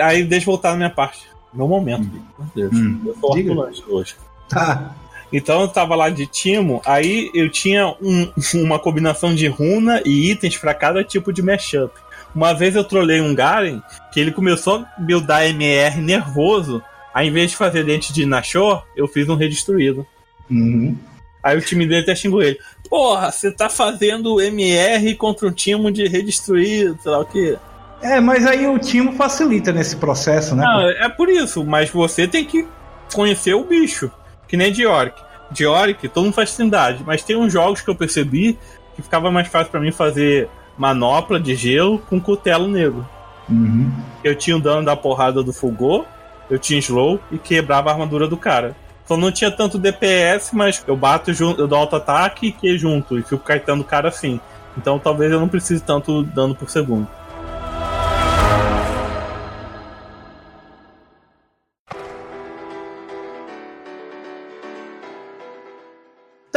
Aí 0.00 0.24
deixa 0.24 0.44
eu 0.48 0.52
voltar 0.52 0.70
na 0.70 0.76
minha 0.76 0.90
parte. 0.90 1.26
Meu 1.52 1.66
momento. 1.68 2.08
Meu 2.38 2.48
Deus. 2.54 2.72
Hum, 2.74 3.00
Eu 3.04 3.16
sou 3.20 3.34
diga. 3.34 3.50
ortolante 3.50 3.84
hoje. 3.88 4.14
Tá. 4.48 4.94
Então 5.32 5.60
eu 5.62 5.68
tava 5.68 5.94
lá 5.96 6.08
de 6.08 6.26
timo, 6.26 6.80
aí 6.84 7.30
eu 7.34 7.50
tinha 7.50 7.88
um- 8.00 8.30
uma 8.62 8.78
combinação 8.78 9.34
de 9.34 9.46
runa 9.48 10.00
e 10.04 10.30
itens 10.30 10.56
pra 10.56 10.72
cada 10.74 11.02
tipo 11.02 11.32
de 11.32 11.42
mashup. 11.42 11.92
Uma 12.34 12.52
vez 12.52 12.76
eu 12.76 12.84
trolei 12.84 13.20
um 13.20 13.34
Garen 13.34 13.80
que 14.12 14.20
ele 14.20 14.30
começou 14.30 14.76
a 14.76 15.00
buildar 15.02 15.44
MR 15.46 16.00
nervoso, 16.00 16.82
aí 17.14 17.28
em 17.28 17.32
vez 17.32 17.50
de 17.50 17.56
fazer 17.56 17.84
dente 17.84 18.12
de 18.12 18.26
Nashor, 18.26 18.84
eu 18.94 19.08
fiz 19.08 19.28
um 19.28 19.34
redestruído. 19.36 20.06
Uhum. 20.50 20.96
Aí 21.42 21.56
o 21.56 21.60
time 21.62 21.86
dele 21.86 22.02
até 22.02 22.14
xingou 22.14 22.42
ele. 22.42 22.58
Porra, 22.90 23.30
você 23.32 23.50
tá 23.50 23.68
fazendo 23.68 24.40
MR 24.40 25.14
contra 25.14 25.46
um 25.48 25.52
time 25.52 25.90
de 25.92 26.06
redestruído, 26.06 26.98
sei 27.02 27.10
lá 27.10 27.20
o 27.20 27.24
quê. 27.24 27.56
É, 28.02 28.20
mas 28.20 28.46
aí 28.46 28.66
o 28.66 28.78
timo 28.78 29.12
facilita 29.12 29.72
nesse 29.72 29.96
processo, 29.96 30.54
né? 30.54 30.62
Não, 30.62 30.88
é 30.90 31.08
por 31.08 31.28
isso, 31.30 31.64
mas 31.64 31.88
você 31.88 32.28
tem 32.28 32.44
que 32.44 32.66
conhecer 33.14 33.54
o 33.54 33.64
bicho. 33.64 34.10
Que 34.48 34.56
nem 34.56 34.72
Dioric. 34.72 35.20
Dioric, 35.50 36.08
todo 36.08 36.24
mundo 36.24 36.34
faz 36.34 36.54
trindade, 36.54 37.02
mas 37.06 37.22
tem 37.22 37.36
uns 37.36 37.52
jogos 37.52 37.80
que 37.80 37.88
eu 37.88 37.94
percebi 37.94 38.58
que 38.94 39.02
ficava 39.02 39.30
mais 39.30 39.48
fácil 39.48 39.70
pra 39.70 39.80
mim 39.80 39.92
fazer 39.92 40.48
manopla 40.76 41.38
de 41.38 41.54
gelo 41.54 41.98
com 41.98 42.20
cutelo 42.20 42.66
negro. 42.66 43.06
Uhum. 43.48 43.92
Eu 44.24 44.34
tinha 44.34 44.56
o 44.56 44.60
dano 44.60 44.84
da 44.84 44.96
porrada 44.96 45.42
do 45.42 45.52
Fulgor, 45.52 46.04
eu 46.50 46.58
tinha 46.58 46.78
slow 46.78 47.20
e 47.30 47.38
quebrava 47.38 47.90
a 47.90 47.92
armadura 47.92 48.26
do 48.26 48.36
cara. 48.36 48.74
Só 49.06 49.16
não 49.16 49.30
tinha 49.30 49.50
tanto 49.50 49.78
DPS, 49.78 50.50
mas 50.52 50.82
eu 50.86 50.96
bato 50.96 51.32
junto, 51.32 51.60
eu 51.60 51.68
dou 51.68 51.78
auto-ataque 51.78 52.48
e 52.48 52.52
que 52.52 52.76
junto, 52.76 53.16
e 53.18 53.22
fico 53.22 53.38
caetando 53.38 53.82
o 53.82 53.86
cara 53.86 54.08
assim. 54.08 54.40
Então 54.76 54.98
talvez 54.98 55.30
eu 55.30 55.38
não 55.38 55.48
precise 55.48 55.82
tanto 55.82 56.24
dano 56.24 56.54
por 56.54 56.68
segundo. 56.68 57.06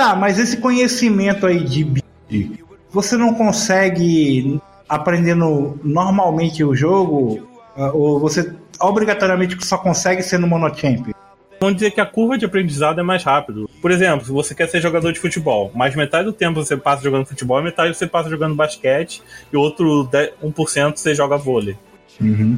Tá, 0.09 0.15
mas 0.15 0.39
esse 0.39 0.57
conhecimento 0.57 1.45
aí 1.45 1.63
de 1.63 1.83
build, 1.83 2.63
você 2.89 3.15
não 3.15 3.31
consegue 3.35 4.59
aprendendo 4.87 5.79
normalmente 5.83 6.63
o 6.63 6.75
jogo? 6.75 7.47
ah, 7.77 7.91
Ou 7.93 8.19
você 8.19 8.51
obrigatoriamente 8.79 9.63
só 9.63 9.77
consegue 9.77 10.23
ser 10.23 10.39
no 10.39 10.47
monochamp? 10.47 11.09
Vamos 11.59 11.75
dizer 11.75 11.91
que 11.91 12.01
a 12.01 12.07
curva 12.07 12.39
de 12.39 12.45
aprendizado 12.45 12.99
é 12.99 13.03
mais 13.03 13.23
rápido. 13.23 13.69
Por 13.81 13.91
exemplo, 13.91 14.25
se 14.25 14.31
você 14.31 14.55
quer 14.55 14.67
ser 14.67 14.81
jogador 14.81 15.11
de 15.13 15.19
futebol, 15.19 15.69
mas 15.75 15.95
metade 15.95 16.25
do 16.25 16.33
tempo 16.33 16.55
você 16.63 16.75
passa 16.75 17.03
jogando 17.03 17.27
futebol, 17.27 17.61
metade 17.61 17.95
você 17.95 18.07
passa 18.07 18.31
jogando 18.31 18.55
basquete 18.55 19.21
e 19.53 19.57
outro 19.57 20.05
10 20.11 20.31
1% 20.43 20.97
você 20.97 21.13
joga 21.13 21.37
vôlei. 21.37 21.77
Uhum. 22.19 22.57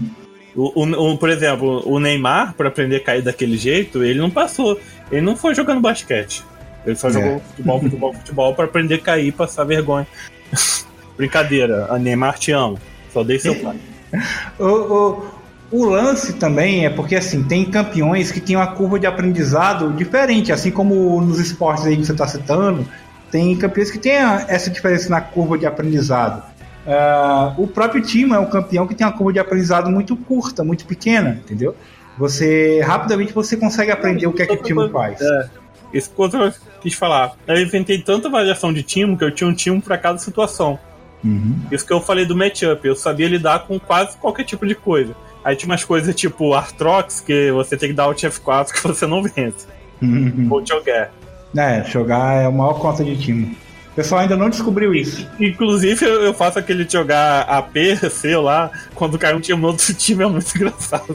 O, 0.55 0.83
o- 0.85 1.11
o- 1.13 1.17
por 1.17 1.27
exemplo, 1.29 1.81
o 1.85 1.99
Neymar, 1.99 2.53
para 2.53 2.69
aprender 2.69 2.97
a 2.97 3.03
cair 3.03 3.21
daquele 3.21 3.57
jeito, 3.57 4.01
ele 4.05 4.19
não 4.19 4.29
passou. 4.29 4.79
Ele 5.11 5.21
não 5.21 5.35
foi 5.35 5.53
jogando 5.53 5.81
basquete. 5.81 6.43
Ele 6.85 6.95
só 6.95 7.09
É. 7.09 7.11
jogou 7.11 7.39
futebol, 7.39 7.79
futebol, 7.81 8.13
futebol 8.13 8.55
para 8.55 8.65
aprender 8.65 8.95
a 8.95 8.99
cair 8.99 9.27
e 9.27 9.31
passar 9.31 9.63
vergonha. 9.63 10.07
Brincadeira, 11.17 11.87
a 11.89 11.99
Neymar 11.99 12.39
te 12.39 12.51
amo. 12.51 12.79
Só 13.13 13.23
dei 13.23 13.39
seu 13.39 13.55
pai. 13.55 13.77
O, 14.59 14.65
o, 14.65 15.23
o 15.71 15.85
lance 15.85 16.33
também 16.33 16.85
é 16.85 16.89
porque 16.89 17.15
assim, 17.15 17.43
tem 17.43 17.63
campeões 17.63 18.29
que 18.29 18.41
têm 18.41 18.57
uma 18.57 18.67
curva 18.67 18.99
de 18.99 19.07
aprendizado 19.07 19.89
diferente, 19.93 20.51
assim 20.51 20.69
como 20.69 21.21
nos 21.21 21.39
esportes 21.39 21.85
aí 21.85 21.95
que 21.95 22.05
você 22.05 22.11
está 22.11 22.27
citando, 22.27 22.85
tem 23.31 23.55
campeões 23.55 23.89
que 23.89 23.97
têm 23.97 24.17
essa 24.49 24.69
diferença 24.69 25.09
na 25.09 25.21
curva 25.21 25.57
de 25.57 25.65
aprendizado. 25.65 26.43
Ah, 26.85 27.53
o 27.57 27.67
próprio 27.67 28.01
time 28.01 28.33
é 28.33 28.39
um 28.39 28.47
campeão 28.49 28.85
que 28.85 28.93
tem 28.93 29.07
uma 29.07 29.13
curva 29.13 29.31
de 29.31 29.39
aprendizado 29.39 29.89
muito 29.89 30.13
curta, 30.17 30.61
muito 30.61 30.85
pequena, 30.85 31.39
entendeu? 31.41 31.73
Você 32.17 32.81
rapidamente 32.81 33.31
você 33.31 33.55
consegue 33.55 33.91
aprender 33.91 34.27
o 34.27 34.33
que 34.33 34.41
é 34.41 34.45
que 34.45 34.53
o 34.53 34.61
time 34.61 34.89
faz. 34.89 35.21
É. 35.21 35.49
Isso 35.93 36.09
que 36.09 36.21
eu 36.21 36.53
quis 36.81 36.93
falar. 36.93 37.33
Eu 37.47 37.61
inventei 37.61 37.99
tanta 37.99 38.29
variação 38.29 38.71
de 38.71 38.83
time 38.83 39.17
que 39.17 39.23
eu 39.23 39.31
tinha 39.31 39.49
um 39.49 39.53
time 39.53 39.81
para 39.81 39.97
cada 39.97 40.17
situação. 40.17 40.79
Uhum. 41.23 41.59
Isso 41.71 41.85
que 41.85 41.93
eu 41.93 42.01
falei 42.01 42.25
do 42.25 42.35
matchup. 42.35 42.87
Eu 42.87 42.95
sabia 42.95 43.27
lidar 43.27 43.67
com 43.67 43.79
quase 43.79 44.17
qualquer 44.17 44.43
tipo 44.43 44.65
de 44.65 44.75
coisa. 44.75 45.15
Aí 45.43 45.55
tinha 45.55 45.69
umas 45.69 45.83
coisas 45.83 46.15
tipo 46.15 46.53
Artrox, 46.53 47.19
que 47.19 47.51
você 47.51 47.75
tem 47.75 47.89
que 47.89 47.95
dar 47.95 48.07
o 48.07 48.13
F4 48.13 48.71
que 48.71 48.81
você 48.81 49.05
não 49.05 49.23
vence. 49.23 49.67
Uhum. 50.01 50.47
Ou 50.49 50.65
jogar. 50.65 51.11
É, 51.57 51.83
jogar 51.83 52.41
é 52.41 52.45
a 52.45 52.51
maior 52.51 52.73
conta 52.73 53.03
de 53.03 53.17
time. 53.17 53.57
O 53.91 53.95
pessoal 53.95 54.21
ainda 54.21 54.37
não 54.37 54.49
descobriu 54.49 54.95
isso. 54.95 55.27
Inclusive, 55.39 56.05
eu 56.05 56.33
faço 56.33 56.57
aquele 56.57 56.87
jogar 56.89 57.41
AP, 57.41 57.75
sei 58.09 58.37
lá, 58.37 58.71
quando 58.95 59.19
cai 59.19 59.35
um 59.35 59.41
time 59.41 59.59
no 59.59 59.67
outro 59.67 59.93
time, 59.93 60.23
é 60.23 60.27
muito 60.27 60.49
engraçado. 60.55 61.13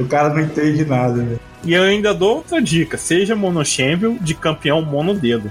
O 0.00 0.04
cara 0.06 0.30
não 0.30 0.40
entende 0.40 0.84
nada, 0.84 1.22
né? 1.22 1.36
E 1.64 1.72
eu 1.72 1.82
ainda 1.82 2.12
dou 2.12 2.36
outra 2.36 2.60
dica: 2.60 2.96
seja 2.96 3.34
monochampion 3.34 4.16
de 4.20 4.34
campeão 4.34 4.82
monodedo. 4.82 5.50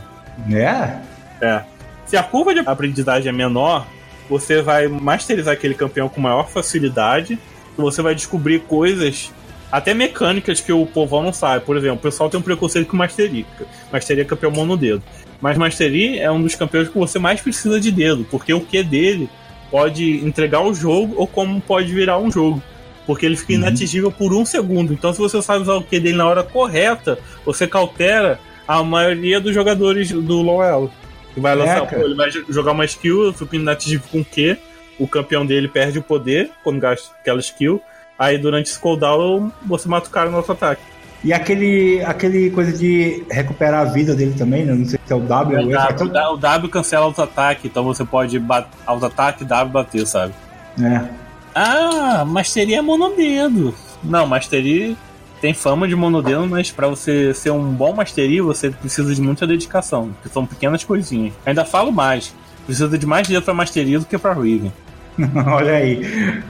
É? 0.52 1.00
É. 1.42 1.64
Se 2.06 2.16
a 2.18 2.24
curva 2.24 2.54
de 2.54 2.60
aprendizagem 2.60 3.30
é 3.30 3.32
menor, 3.32 3.88
você 4.30 4.62
vai 4.62 4.88
masterizar 4.88 5.54
aquele 5.54 5.74
campeão 5.74 6.08
com 6.08 6.22
maior 6.22 6.50
facilidade. 6.50 7.40
Você 7.76 8.02
vai 8.02 8.14
descobrir 8.14 8.60
coisas, 8.62 9.32
até 9.72 9.94
mecânicas, 9.94 10.60
que 10.60 10.72
o 10.72 10.86
povão 10.86 11.24
não 11.24 11.34
sabe. 11.34 11.66
Por 11.66 11.76
exemplo, 11.76 11.98
o 11.98 12.02
pessoal 12.02 12.30
tem 12.30 12.40
um 12.40 12.44
preconceito 12.44 12.88
com 12.88 12.98
Mastery. 12.98 13.46
Mastery 13.92 14.22
é 14.22 14.26
campeão 14.26 14.52
monodedo. 14.52 15.02
Mas 15.42 15.58
Mastery 15.58 16.20
é 16.20 16.32
um 16.32 16.42
dos 16.42 16.56
campeões 16.56 16.88
que 16.88 16.98
você 16.98 17.18
mais 17.18 17.42
precisa 17.42 17.80
de 17.80 17.92
dedo, 17.92 18.26
porque 18.30 18.54
o 18.54 18.62
Q 18.62 18.84
dele 18.84 19.30
pode 19.72 20.24
entregar 20.26 20.62
o 20.62 20.74
jogo 20.74 21.16
ou 21.18 21.26
como 21.26 21.60
pode 21.60 21.92
virar 21.92 22.20
um 22.20 22.32
jogo. 22.32 22.62
Porque 23.06 23.26
ele 23.26 23.36
fica 23.36 23.54
Uhum. 23.54 23.60
inatingível 23.60 24.12
por 24.12 24.34
um 24.34 24.46
segundo. 24.46 24.94
Então, 24.94 25.12
se 25.14 25.20
você 25.20 25.42
sabe 25.42 25.64
usar 25.64 25.74
o 25.74 25.84
Q 25.84 26.00
dele 26.00 26.16
na 26.18 26.26
hora 26.28 26.44
correta, 26.44 27.18
você 27.46 27.68
cautera 27.68 28.40
a 28.68 28.82
maioria 28.84 29.40
dos 29.42 29.54
jogadores 29.54 30.12
do 30.12 30.42
low 30.42 30.64
elo. 30.64 30.92
Que 31.34 31.40
vai 31.42 31.56
lançar, 31.56 31.80
É. 31.80 31.82
É, 31.82 31.86
pô, 31.86 31.96
ele 31.98 32.16
vai 32.16 32.30
jogar 32.50 32.72
uma 32.72 32.86
skill, 32.86 33.34
fica 33.34 33.56
inatingível 33.56 34.08
com 34.12 34.24
Q, 34.24 34.58
o 35.00 35.08
campeão 35.08 35.46
dele 35.46 35.68
perde 35.68 36.00
o 36.00 36.04
poder 36.04 36.52
quando 36.64 36.80
gasta 36.80 37.10
aquela 37.20 37.40
skill. 37.40 37.82
Aí 38.18 38.38
durante 38.38 38.70
esse 38.70 38.80
cooldown 38.80 39.52
você 39.66 39.90
mata 39.90 40.08
o 40.08 40.12
cara 40.12 40.30
no 40.30 40.38
auto-ataque. 40.38 40.82
E 41.24 41.34
aquele, 41.34 42.02
aquele 42.04 42.52
coisa 42.52 42.72
de 42.78 43.24
recuperar 43.32 43.82
a 43.82 43.86
vida 43.86 44.14
dele 44.14 44.36
também, 44.38 44.66
né? 44.66 44.74
não 44.74 44.86
sei 44.86 45.00
se 45.06 45.12
é 45.12 45.16
o 45.16 45.22
W 45.22 45.58
ou 45.58 45.66
O 45.68 45.72
F. 45.76 45.94
W, 45.94 46.06
o 46.06 46.14
W- 46.14 46.34
o 46.34 46.38
W 46.38 46.70
cancela 46.70 47.06
auto-ataque, 47.06 47.68
então 47.68 47.84
você 47.84 48.04
pode 48.06 48.42
auto-ataque, 48.86 49.44
W 49.46 49.72
bater, 49.74 50.06
sabe? 50.06 50.34
É. 50.82 51.23
Ah, 51.56 52.26
Mastery 52.26 52.76
é 52.76 52.82
monodedo. 52.82 53.74
Não, 54.04 54.26
Mastery 54.26 54.98
tem 55.40 55.54
fama 55.54 55.88
de 55.88 55.96
monodedo, 55.96 56.48
mas 56.48 56.72
pra 56.72 56.88
você 56.88 57.34
ser 57.34 57.52
um 57.52 57.72
bom 57.74 57.94
Mastery, 57.94 58.42
você 58.42 58.72
precisa 58.72 59.14
de 59.14 59.22
muita 59.22 59.46
dedicação, 59.46 60.16
que 60.22 60.30
são 60.30 60.46
pequenas 60.46 60.84
coisinhas. 60.84 61.34
Ainda 61.46 61.66
falo 61.66 61.92
mais, 61.92 62.34
precisa 62.66 62.98
de 62.98 63.06
mais 63.06 63.28
dedo 63.28 63.44
pra 63.44 63.54
Mastery 63.54 63.98
do 63.98 64.06
que 64.06 64.18
pra 64.18 64.34
Riven. 64.34 64.72
Olha 65.48 65.74
aí. 65.74 66.02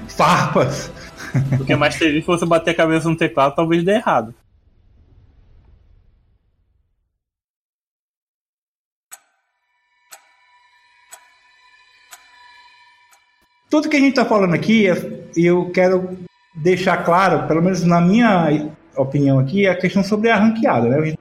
Farpas. 0.08 0.92
Porque 1.58 1.76
Mastery, 1.76 2.22
se 2.22 2.28
você 2.28 2.46
bater 2.46 2.72
a 2.72 2.76
cabeça 2.76 3.10
no 3.10 3.16
teclado, 3.16 3.56
talvez 3.56 3.84
dê 3.84 3.94
errado. 3.94 4.34
Tudo 13.74 13.90
que 13.90 13.98
a 13.98 14.00
gente 14.00 14.14
tá 14.14 14.24
falando 14.24 14.54
aqui, 14.54 14.88
é- 14.88 15.24
eu 15.36 15.72
quero 15.74 16.08
deixar 16.54 16.98
claro, 16.98 17.48
pelo 17.48 17.60
menos 17.60 17.84
na 17.84 18.00
minha 18.00 18.70
opinião 18.96 19.40
aqui, 19.40 19.66
é 19.66 19.72
a 19.72 19.76
questão 19.76 20.04
sobre 20.04 20.30
a 20.30 20.36
ranqueada, 20.36 20.88
né? 20.88 21.16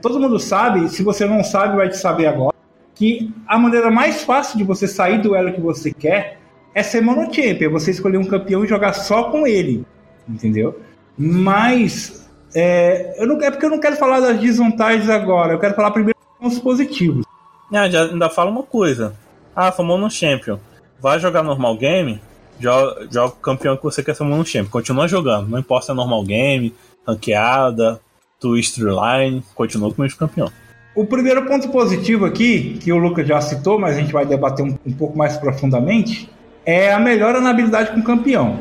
Todo 0.00 0.20
mundo 0.20 0.38
sabe, 0.38 0.88
se 0.88 1.02
você 1.02 1.26
não 1.26 1.42
sabe, 1.42 1.76
vai 1.76 1.88
te 1.88 1.96
saber 1.96 2.26
agora, 2.26 2.54
que 2.94 3.34
a 3.48 3.58
maneira 3.58 3.90
mais 3.90 4.22
fácil 4.22 4.58
de 4.58 4.62
você 4.62 4.86
sair 4.86 5.20
do 5.20 5.34
elo 5.34 5.52
que 5.52 5.60
você 5.60 5.92
quer 5.92 6.38
é 6.72 6.84
ser 6.84 7.00
monochamp, 7.00 7.60
é 7.60 7.68
você 7.68 7.90
escolher 7.90 8.18
um 8.18 8.26
campeão 8.26 8.64
e 8.64 8.68
jogar 8.68 8.92
só 8.92 9.24
com 9.24 9.44
ele, 9.44 9.84
entendeu? 10.28 10.80
Mas 11.18 12.22
É, 12.54 13.20
eu 13.20 13.26
não, 13.26 13.40
é 13.42 13.50
porque 13.50 13.66
eu 13.66 13.70
não 13.70 13.80
quero 13.80 13.96
falar 13.96 14.20
das 14.20 14.38
desvantagens 14.38 15.08
agora, 15.08 15.54
eu 15.54 15.58
quero 15.58 15.74
falar 15.74 15.90
primeiro 15.90 16.16
dos 16.16 16.38
pontos 16.38 16.58
positivos. 16.60 17.24
Ah, 17.72 17.88
já 17.88 18.04
ainda 18.04 18.28
fala 18.30 18.52
uma 18.52 18.62
coisa. 18.62 19.14
Ah, 19.56 19.72
formou 19.72 19.98
no 19.98 20.08
Champion. 20.10 20.58
Vai 21.02 21.18
jogar 21.18 21.42
normal 21.42 21.76
game, 21.76 22.20
joga, 22.60 23.08
joga 23.10 23.34
o 23.34 23.36
campeão 23.38 23.76
que 23.76 23.82
você 23.82 24.04
quer 24.04 24.14
formar 24.14 24.36
no 24.36 24.46
Champion. 24.46 24.70
Continua 24.70 25.08
jogando, 25.08 25.48
não 25.48 25.58
importa 25.58 25.86
se 25.86 25.90
é 25.90 25.94
normal 25.94 26.22
game, 26.22 26.72
ranqueada, 27.04 28.00
Twister 28.38 28.86
Line, 28.86 29.42
continua 29.52 29.92
com 29.92 30.00
o 30.00 30.04
mesmo 30.04 30.16
campeão. 30.16 30.48
O 30.94 31.04
primeiro 31.04 31.44
ponto 31.44 31.68
positivo 31.70 32.24
aqui, 32.24 32.78
que 32.80 32.92
o 32.92 32.98
Lucas 32.98 33.26
já 33.26 33.40
citou, 33.40 33.80
mas 33.80 33.96
a 33.96 34.00
gente 34.00 34.12
vai 34.12 34.24
debater 34.24 34.64
um, 34.64 34.78
um 34.86 34.92
pouco 34.92 35.18
mais 35.18 35.36
profundamente, 35.36 36.30
é 36.64 36.92
a 36.92 37.00
melhora 37.00 37.40
na 37.40 37.50
habilidade 37.50 37.90
com 37.90 37.98
o 37.98 38.04
campeão. 38.04 38.60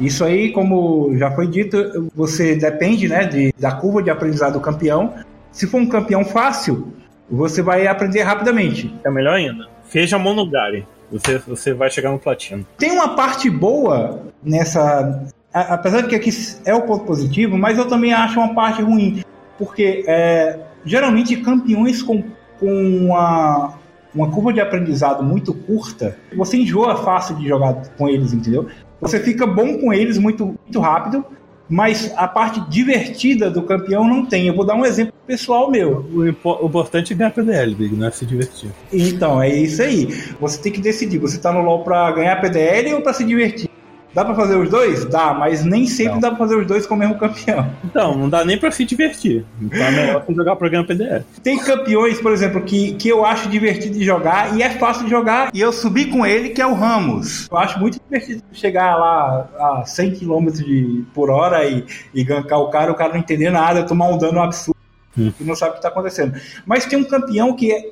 Isso 0.00 0.24
aí, 0.24 0.50
como 0.50 1.14
já 1.18 1.30
foi 1.32 1.46
dito, 1.46 2.10
você 2.14 2.56
depende 2.56 3.06
né, 3.06 3.26
de, 3.26 3.52
da 3.58 3.70
curva 3.70 4.02
de 4.02 4.08
aprendizado 4.08 4.54
do 4.54 4.60
campeão. 4.60 5.12
Se 5.50 5.66
for 5.66 5.78
um 5.78 5.86
campeão 5.86 6.24
fácil, 6.24 6.94
você 7.30 7.60
vai 7.60 7.86
aprender 7.86 8.22
rapidamente. 8.22 8.94
É 9.04 9.10
melhor 9.10 9.34
ainda. 9.34 9.68
Seja 9.90 10.18
Monogari. 10.18 10.86
Você, 11.12 11.38
você 11.38 11.74
vai 11.74 11.90
chegar 11.90 12.10
no 12.10 12.18
platino. 12.18 12.66
Tem 12.78 12.90
uma 12.90 13.14
parte 13.14 13.48
boa 13.50 14.22
nessa. 14.42 15.22
a- 15.52 15.74
Apesar 15.74 16.00
de 16.02 16.08
que 16.08 16.14
aqui 16.16 16.30
é 16.64 16.74
o 16.74 16.82
ponto 16.82 17.04
positivo, 17.04 17.56
mas 17.58 17.76
eu 17.78 17.86
também 17.86 18.12
acho 18.12 18.38
uma 18.40 18.54
parte 18.54 18.82
ruim. 18.82 19.22
Porque 19.58 20.04
é, 20.08 20.58
geralmente 20.84 21.36
campeões 21.36 22.02
com, 22.02 22.24
com 22.58 22.72
uma, 23.06 23.74
uma 24.14 24.30
curva 24.30 24.52
de 24.52 24.60
aprendizado 24.60 25.22
muito 25.22 25.52
curta, 25.52 26.16
você 26.34 26.56
enjoa 26.56 26.96
fácil 26.96 27.36
de 27.36 27.46
jogar 27.46 27.74
com 27.98 28.08
eles, 28.08 28.32
entendeu? 28.32 28.66
Você 29.00 29.20
fica 29.20 29.46
bom 29.46 29.78
com 29.78 29.92
eles 29.92 30.16
muito, 30.16 30.46
muito 30.46 30.80
rápido, 30.80 31.24
mas 31.72 32.12
a 32.16 32.28
parte 32.28 32.60
divertida 32.68 33.50
do 33.50 33.62
campeão 33.62 34.06
não 34.06 34.26
tem. 34.26 34.46
Eu 34.46 34.54
vou 34.54 34.64
dar 34.66 34.74
um 34.74 34.84
exemplo 34.84 35.14
pessoal 35.26 35.70
meu. 35.70 36.04
O, 36.12 36.28
impo- 36.28 36.58
o 36.60 36.66
importante 36.66 37.14
é 37.14 37.16
ganhar 37.16 37.30
PDL, 37.30 37.74
Big, 37.74 37.96
não 37.96 38.06
é 38.06 38.10
se 38.10 38.26
divertir. 38.26 38.70
Então, 38.92 39.40
é 39.42 39.48
isso 39.48 39.80
aí. 39.80 40.06
Você 40.38 40.60
tem 40.60 40.70
que 40.70 40.80
decidir. 40.82 41.18
Você 41.18 41.38
tá 41.38 41.50
no 41.50 41.62
LoL 41.62 41.82
pra 41.82 42.10
ganhar 42.12 42.38
PDL 42.42 42.92
ou 42.94 43.00
pra 43.00 43.14
se 43.14 43.24
divertir? 43.24 43.70
Dá 44.14 44.24
pra 44.24 44.34
fazer 44.34 44.56
os 44.56 44.68
dois? 44.68 45.04
Dá, 45.06 45.32
mas 45.32 45.64
nem 45.64 45.86
sempre 45.86 46.14
Não. 46.14 46.20
dá 46.20 46.28
pra 46.30 46.38
fazer 46.38 46.56
os 46.56 46.66
dois 46.66 46.86
com 46.86 46.94
o 46.94 46.98
mesmo 46.98 47.18
campeão. 47.18 47.70
Então, 47.84 48.16
não 48.16 48.28
dá 48.28 48.44
nem 48.44 48.58
pra 48.58 48.70
se 48.70 48.84
divertir. 48.84 49.44
Então 49.60 49.80
é 49.82 49.90
melhor 49.90 50.24
você 50.24 50.34
jogar 50.34 50.56
pra 50.56 50.68
ganhar 50.68 50.84
PDL. 50.84 51.24
Tem 51.42 51.58
campeões, 51.58 52.20
por 52.20 52.30
exemplo, 52.32 52.60
que, 52.62 52.92
que 52.94 53.08
eu 53.08 53.24
acho 53.24 53.48
divertido 53.48 53.98
de 53.98 54.04
jogar 54.04 54.56
e 54.56 54.62
é 54.62 54.70
fácil 54.70 55.04
de 55.04 55.10
jogar. 55.10 55.50
E 55.54 55.60
eu 55.60 55.72
subi 55.72 56.06
com 56.06 56.26
ele, 56.26 56.50
que 56.50 56.60
é 56.60 56.66
o 56.66 56.74
Ramos. 56.74 57.48
Eu 57.50 57.56
acho 57.58 57.78
muito 57.80 57.98
divertido 58.02 58.42
chegar 58.52 58.96
lá 58.96 59.48
a 59.80 59.84
100 59.86 60.12
km 60.16 60.46
de, 60.52 61.04
por 61.14 61.30
hora 61.30 61.64
e, 61.64 61.84
e 62.14 62.22
gankar 62.24 62.58
o 62.60 62.70
cara, 62.70 62.92
o 62.92 62.94
cara 62.94 63.12
não 63.14 63.20
entender 63.20 63.50
nada, 63.50 63.82
tomar 63.84 64.08
um 64.08 64.18
dano 64.18 64.40
absurdo 64.42 64.76
Hum. 65.16 65.30
e 65.38 65.44
não 65.44 65.54
sabe 65.54 65.72
o 65.72 65.74
que 65.74 65.78
está 65.80 65.88
acontecendo. 65.90 66.34
Mas 66.64 66.86
tem 66.86 66.98
um 66.98 67.04
campeão 67.04 67.54
que 67.54 67.70
é, 67.70 67.82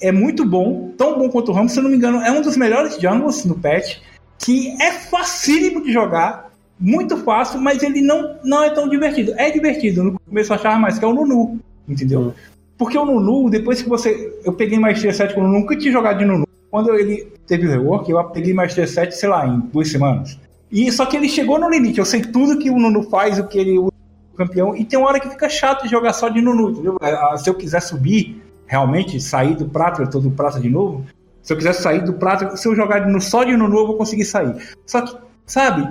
é 0.00 0.10
muito 0.10 0.46
bom, 0.46 0.92
tão 0.96 1.18
bom 1.18 1.28
quanto 1.28 1.50
o 1.50 1.54
Ramos, 1.54 1.72
se 1.72 1.78
eu 1.78 1.82
não 1.82 1.90
me 1.90 1.96
engano, 1.98 2.22
é 2.22 2.30
um 2.30 2.40
dos 2.40 2.56
melhores 2.56 2.96
jungles 2.98 3.44
no 3.44 3.54
patch, 3.54 3.98
que 4.38 4.76
é 4.80 4.92
facílimo 4.92 5.82
de 5.82 5.92
jogar. 5.92 6.52
Muito 6.78 7.16
fácil, 7.18 7.60
mas 7.60 7.82
ele 7.82 8.02
não, 8.02 8.36
não 8.44 8.62
é 8.62 8.70
tão 8.70 8.88
divertido. 8.88 9.32
É 9.36 9.50
divertido, 9.50 10.02
no 10.02 10.18
começo 10.18 10.52
eu 10.52 10.56
achava 10.56 10.76
mais, 10.76 10.98
que 10.98 11.04
é 11.04 11.08
o 11.08 11.14
Nunu, 11.14 11.60
entendeu? 11.88 12.34
Porque 12.76 12.98
o 12.98 13.04
Nunu, 13.04 13.48
depois 13.48 13.80
que 13.80 13.88
você. 13.88 14.40
Eu 14.44 14.52
peguei 14.52 14.78
Maestria 14.78 15.12
7 15.12 15.34
com 15.34 15.40
o 15.40 15.44
Nunu, 15.44 15.60
nunca 15.60 15.78
tinha 15.78 15.92
jogado 15.92 16.18
de 16.18 16.24
Nunu. 16.24 16.46
Quando 16.70 16.92
ele 16.94 17.32
teve 17.46 17.68
o 17.68 17.70
rework, 17.70 18.10
eu 18.10 18.22
peguei 18.24 18.52
Maestria 18.52 18.86
7, 18.86 19.16
sei 19.16 19.28
lá, 19.28 19.46
em 19.46 19.60
duas 19.60 19.88
semanas. 19.88 20.36
E 20.70 20.90
só 20.90 21.06
que 21.06 21.16
ele 21.16 21.28
chegou 21.28 21.58
no 21.58 21.70
limite. 21.70 22.00
Eu 22.00 22.04
sei 22.04 22.20
tudo 22.20 22.58
que 22.58 22.68
o 22.68 22.76
Nunu 22.76 23.04
faz, 23.04 23.38
o 23.38 23.46
que 23.46 23.58
ele 23.58 23.78
usa 23.78 23.92
campeão. 24.36 24.74
E 24.74 24.84
tem 24.84 24.98
uma 24.98 25.08
hora 25.08 25.20
que 25.20 25.30
fica 25.30 25.48
chato 25.48 25.84
de 25.84 25.90
jogar 25.90 26.12
só 26.12 26.28
de 26.28 26.40
Nunu, 26.40 26.70
entendeu? 26.70 26.96
Ah, 27.00 27.36
Se 27.36 27.48
eu 27.48 27.54
quiser 27.54 27.80
subir, 27.80 28.42
realmente, 28.66 29.20
sair 29.20 29.54
do 29.54 29.66
prato, 29.66 30.02
eu 30.02 30.10
tô 30.10 30.18
do 30.18 30.32
prato 30.32 30.60
de 30.60 30.68
novo. 30.68 31.04
Se 31.44 31.52
eu 31.52 31.56
quiser 31.58 31.74
sair 31.74 32.02
do 32.02 32.14
prato, 32.14 32.56
se 32.56 32.66
eu 32.66 32.74
jogar 32.74 33.06
só 33.20 33.44
de 33.44 33.54
Nunu, 33.54 33.78
eu 33.78 33.86
vou 33.86 33.96
conseguir 33.98 34.24
sair. 34.24 34.54
Só 34.86 35.02
que, 35.02 35.14
sabe? 35.46 35.86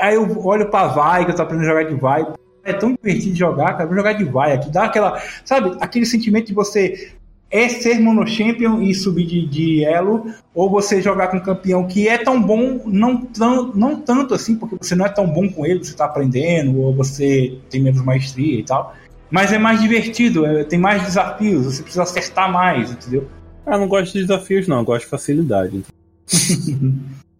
Aí 0.00 0.14
eu 0.14 0.44
olho 0.44 0.70
pra 0.70 0.86
Vai, 0.86 1.26
que 1.26 1.30
eu 1.30 1.36
tô 1.36 1.42
aprendendo 1.42 1.66
a 1.66 1.72
jogar 1.72 1.84
de 1.84 1.94
Vai. 1.94 2.26
É 2.64 2.72
tão 2.72 2.94
divertido 2.94 3.36
jogar, 3.36 3.74
cara. 3.74 3.86
Vou 3.86 3.94
jogar 3.94 4.14
de 4.14 4.24
Vai 4.24 4.54
aqui. 4.54 4.70
Dá 4.72 4.84
aquela. 4.84 5.22
Sabe? 5.44 5.76
Aquele 5.78 6.06
sentimento 6.06 6.46
de 6.46 6.54
você 6.54 7.12
é 7.50 7.68
ser 7.68 8.00
monochampion 8.00 8.80
e 8.80 8.94
subir 8.94 9.26
de, 9.26 9.46
de 9.46 9.84
elo, 9.84 10.26
ou 10.54 10.70
você 10.70 11.02
jogar 11.02 11.28
com 11.28 11.36
um 11.36 11.40
campeão 11.40 11.86
que 11.86 12.08
é 12.08 12.16
tão 12.16 12.42
bom, 12.42 12.80
não, 12.86 13.26
tão, 13.26 13.72
não 13.74 14.00
tanto 14.00 14.34
assim, 14.34 14.56
porque 14.56 14.76
você 14.80 14.94
não 14.96 15.04
é 15.04 15.08
tão 15.10 15.26
bom 15.26 15.48
com 15.48 15.64
ele, 15.66 15.84
você 15.84 15.94
tá 15.94 16.06
aprendendo, 16.06 16.80
ou 16.80 16.92
você 16.94 17.56
tem 17.70 17.80
menos 17.80 18.02
maestria 18.02 18.58
e 18.58 18.64
tal. 18.64 18.94
Mas 19.30 19.52
é 19.52 19.58
mais 19.58 19.80
divertido, 19.80 20.44
é- 20.46 20.64
tem 20.64 20.78
mais 20.78 21.02
desafios, 21.04 21.66
você 21.66 21.82
precisa 21.82 22.02
acertar 22.02 22.50
mais, 22.50 22.90
entendeu? 22.90 23.28
Ah, 23.66 23.78
não 23.78 23.88
gosto 23.88 24.12
de 24.12 24.20
desafios, 24.20 24.68
não. 24.68 24.84
Gosto 24.84 25.04
de 25.04 25.10
facilidade. 25.10 25.84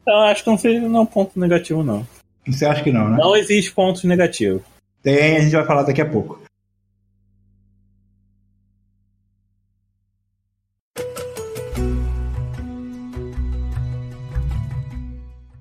então, 0.02 0.20
acho 0.22 0.42
que 0.42 0.50
não, 0.50 0.58
seja, 0.58 0.88
não 0.88 1.00
é 1.00 1.02
um 1.02 1.06
ponto 1.06 1.38
negativo, 1.38 1.82
não. 1.82 2.06
Você 2.46 2.64
acha 2.64 2.82
que 2.82 2.92
não, 2.92 3.08
né? 3.08 3.16
Não 3.18 3.36
existe 3.36 3.72
pontos 3.72 4.04
negativos. 4.04 4.62
Tem, 5.02 5.36
a 5.36 5.40
gente 5.40 5.52
vai 5.52 5.64
falar 5.64 5.82
daqui 5.82 6.00
a 6.00 6.08
pouco. 6.08 6.40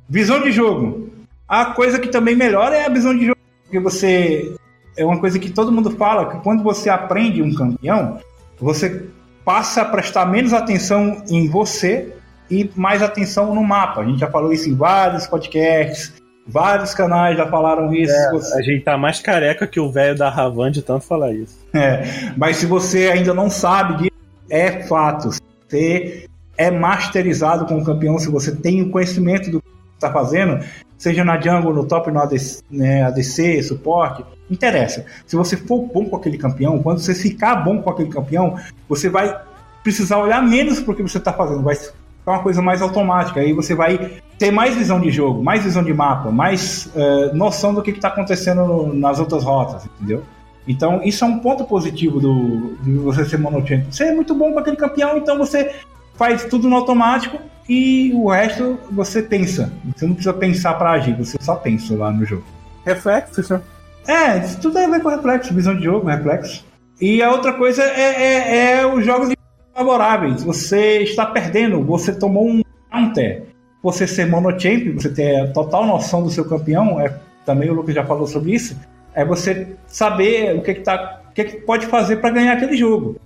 Visão 0.07 0.41
de 0.41 0.51
jogo. 0.51 1.09
A 1.47 1.65
coisa 1.65 1.99
que 1.99 2.07
também 2.07 2.35
melhora 2.35 2.75
é 2.75 2.85
a 2.85 2.89
visão 2.89 3.17
de 3.17 3.25
jogo. 3.25 3.39
Porque 3.63 3.79
você. 3.79 4.55
É 4.95 5.03
uma 5.03 5.19
coisa 5.19 5.39
que 5.39 5.49
todo 5.49 5.71
mundo 5.71 5.89
fala, 5.91 6.29
que 6.29 6.43
quando 6.43 6.61
você 6.61 6.87
aprende 6.87 7.41
um 7.41 7.53
campeão, 7.55 8.19
você 8.59 9.09
passa 9.45 9.81
a 9.81 9.85
prestar 9.85 10.25
menos 10.25 10.53
atenção 10.53 11.21
em 11.29 11.47
você 11.47 12.13
e 12.49 12.69
mais 12.75 13.01
atenção 13.01 13.53
no 13.53 13.63
mapa. 13.63 14.01
A 14.01 14.05
gente 14.05 14.19
já 14.19 14.29
falou 14.29 14.51
isso 14.53 14.69
em 14.69 14.75
vários 14.75 15.25
podcasts, 15.27 16.13
vários 16.47 16.93
canais 16.93 17.37
já 17.37 17.47
falaram 17.47 17.93
isso. 17.93 18.13
Você- 18.31 18.57
A 18.57 18.61
gente 18.61 18.83
tá 18.83 18.97
mais 18.97 19.19
careca 19.19 19.65
que 19.65 19.79
o 19.79 19.91
velho 19.91 20.17
da 20.17 20.29
Ravan 20.29 20.71
de 20.71 20.81
tanto 20.81 21.05
falar 21.05 21.31
isso. 21.33 21.57
é, 21.73 22.03
mas 22.37 22.57
se 22.57 22.65
você 22.65 23.09
ainda 23.09 23.33
não 23.33 23.49
sabe 23.49 23.95
disso, 23.97 24.11
é 24.49 24.83
fato. 24.83 25.29
Você 25.67 26.25
é 26.57 26.69
masterizado 26.69 27.65
como 27.65 27.83
campeão, 27.83 28.19
se 28.19 28.29
você 28.29 28.55
tem 28.55 28.81
o 28.81 28.89
conhecimento 28.91 29.49
do 29.49 29.62
está 30.05 30.11
fazendo, 30.11 30.63
seja 30.97 31.23
na 31.23 31.39
jungle, 31.39 31.73
no 31.73 31.85
top, 31.85 32.11
no 32.11 32.19
ADC, 32.19 32.61
né, 32.69 33.03
ADC, 33.03 33.63
suporte, 33.63 34.23
interessa. 34.49 35.05
Se 35.25 35.35
você 35.35 35.57
for 35.57 35.79
bom 35.93 36.05
com 36.05 36.15
aquele 36.15 36.37
campeão, 36.37 36.81
quando 36.81 36.99
você 36.99 37.15
ficar 37.15 37.55
bom 37.57 37.81
com 37.81 37.89
aquele 37.89 38.09
campeão, 38.09 38.55
você 38.87 39.09
vai 39.09 39.35
precisar 39.83 40.17
olhar 40.19 40.41
menos 40.41 40.79
para 40.79 40.93
o 40.93 40.95
que 40.95 41.01
você 41.03 41.17
está 41.17 41.33
fazendo, 41.33 41.61
vai 41.61 41.75
ficar 41.75 41.93
uma 42.25 42.39
coisa 42.39 42.61
mais 42.61 42.81
automática. 42.81 43.41
Aí 43.41 43.51
você 43.51 43.75
vai 43.75 44.13
ter 44.39 44.49
mais 44.51 44.75
visão 44.75 44.99
de 44.99 45.11
jogo, 45.11 45.43
mais 45.43 45.63
visão 45.63 45.83
de 45.83 45.93
mapa, 45.93 46.31
mais 46.31 46.89
eh, 46.95 47.31
noção 47.33 47.73
do 47.73 47.81
que 47.81 47.91
está 47.91 48.07
acontecendo 48.07 48.65
no- 48.65 48.93
nas 48.93 49.19
outras 49.19 49.43
rotas, 49.43 49.85
entendeu? 49.85 50.23
Então, 50.65 51.01
isso 51.03 51.25
é 51.25 51.27
um 51.27 51.39
ponto 51.39 51.65
positivo 51.65 52.21
do, 52.21 52.75
de 52.81 52.93
você 52.93 53.25
ser 53.25 53.37
monochampion. 53.37 53.91
Você 53.91 54.05
é 54.05 54.15
muito 54.15 54.33
bom 54.33 54.53
com 54.53 54.59
aquele 54.59 54.77
campeão, 54.77 55.17
então 55.17 55.37
você 55.37 55.75
faz 56.15 56.45
tudo 56.45 56.69
no 56.69 56.77
automático 56.77 57.37
e 57.67 58.11
o 58.13 58.29
resto 58.29 58.79
você 58.91 59.21
pensa. 59.21 59.71
Você 59.95 60.05
não 60.05 60.13
precisa 60.13 60.33
pensar 60.33 60.73
para 60.75 60.91
agir, 60.91 61.15
você 61.15 61.37
só 61.41 61.55
pensa 61.55 61.95
lá 61.95 62.11
no 62.11 62.25
jogo. 62.25 62.43
Reflexos, 62.85 63.49
né? 63.49 63.61
É, 64.07 64.37
isso 64.39 64.59
tudo 64.59 64.73
tem 64.73 64.85
a 64.85 64.89
ver 64.89 65.01
com 65.01 65.09
reflexo, 65.09 65.53
visão 65.53 65.75
de 65.75 65.83
jogo, 65.83 66.07
reflexo. 66.07 66.65
E 66.99 67.23
a 67.23 67.31
outra 67.31 67.53
coisa 67.53 67.83
é, 67.83 68.23
é, 68.23 68.79
é 68.79 68.85
os 68.85 69.05
jogos 69.05 69.33
favoráveis. 69.73 70.43
Você 70.43 71.03
está 71.03 71.25
perdendo, 71.25 71.83
você 71.83 72.13
tomou 72.13 72.47
um 72.47 72.61
counter. 72.91 73.43
Você 73.81 74.07
ser 74.07 74.27
monochamp, 74.27 74.93
você 74.93 75.09
ter 75.09 75.41
a 75.41 75.51
total 75.51 75.85
noção 75.85 76.23
do 76.23 76.29
seu 76.29 76.45
campeão, 76.45 76.99
é, 77.01 77.17
também 77.45 77.69
o 77.69 77.73
Lucas 77.73 77.95
já 77.95 78.05
falou 78.05 78.25
sobre 78.25 78.53
isso, 78.53 78.79
é 79.13 79.25
você 79.25 79.75
saber 79.85 80.55
o 80.55 80.61
que, 80.61 80.75
que, 80.75 80.81
tá, 80.81 81.21
o 81.29 81.33
que, 81.33 81.43
que 81.43 81.57
pode 81.61 81.85
fazer 81.87 82.17
para 82.17 82.29
ganhar 82.29 82.53
aquele 82.53 82.77
jogo. 82.77 83.17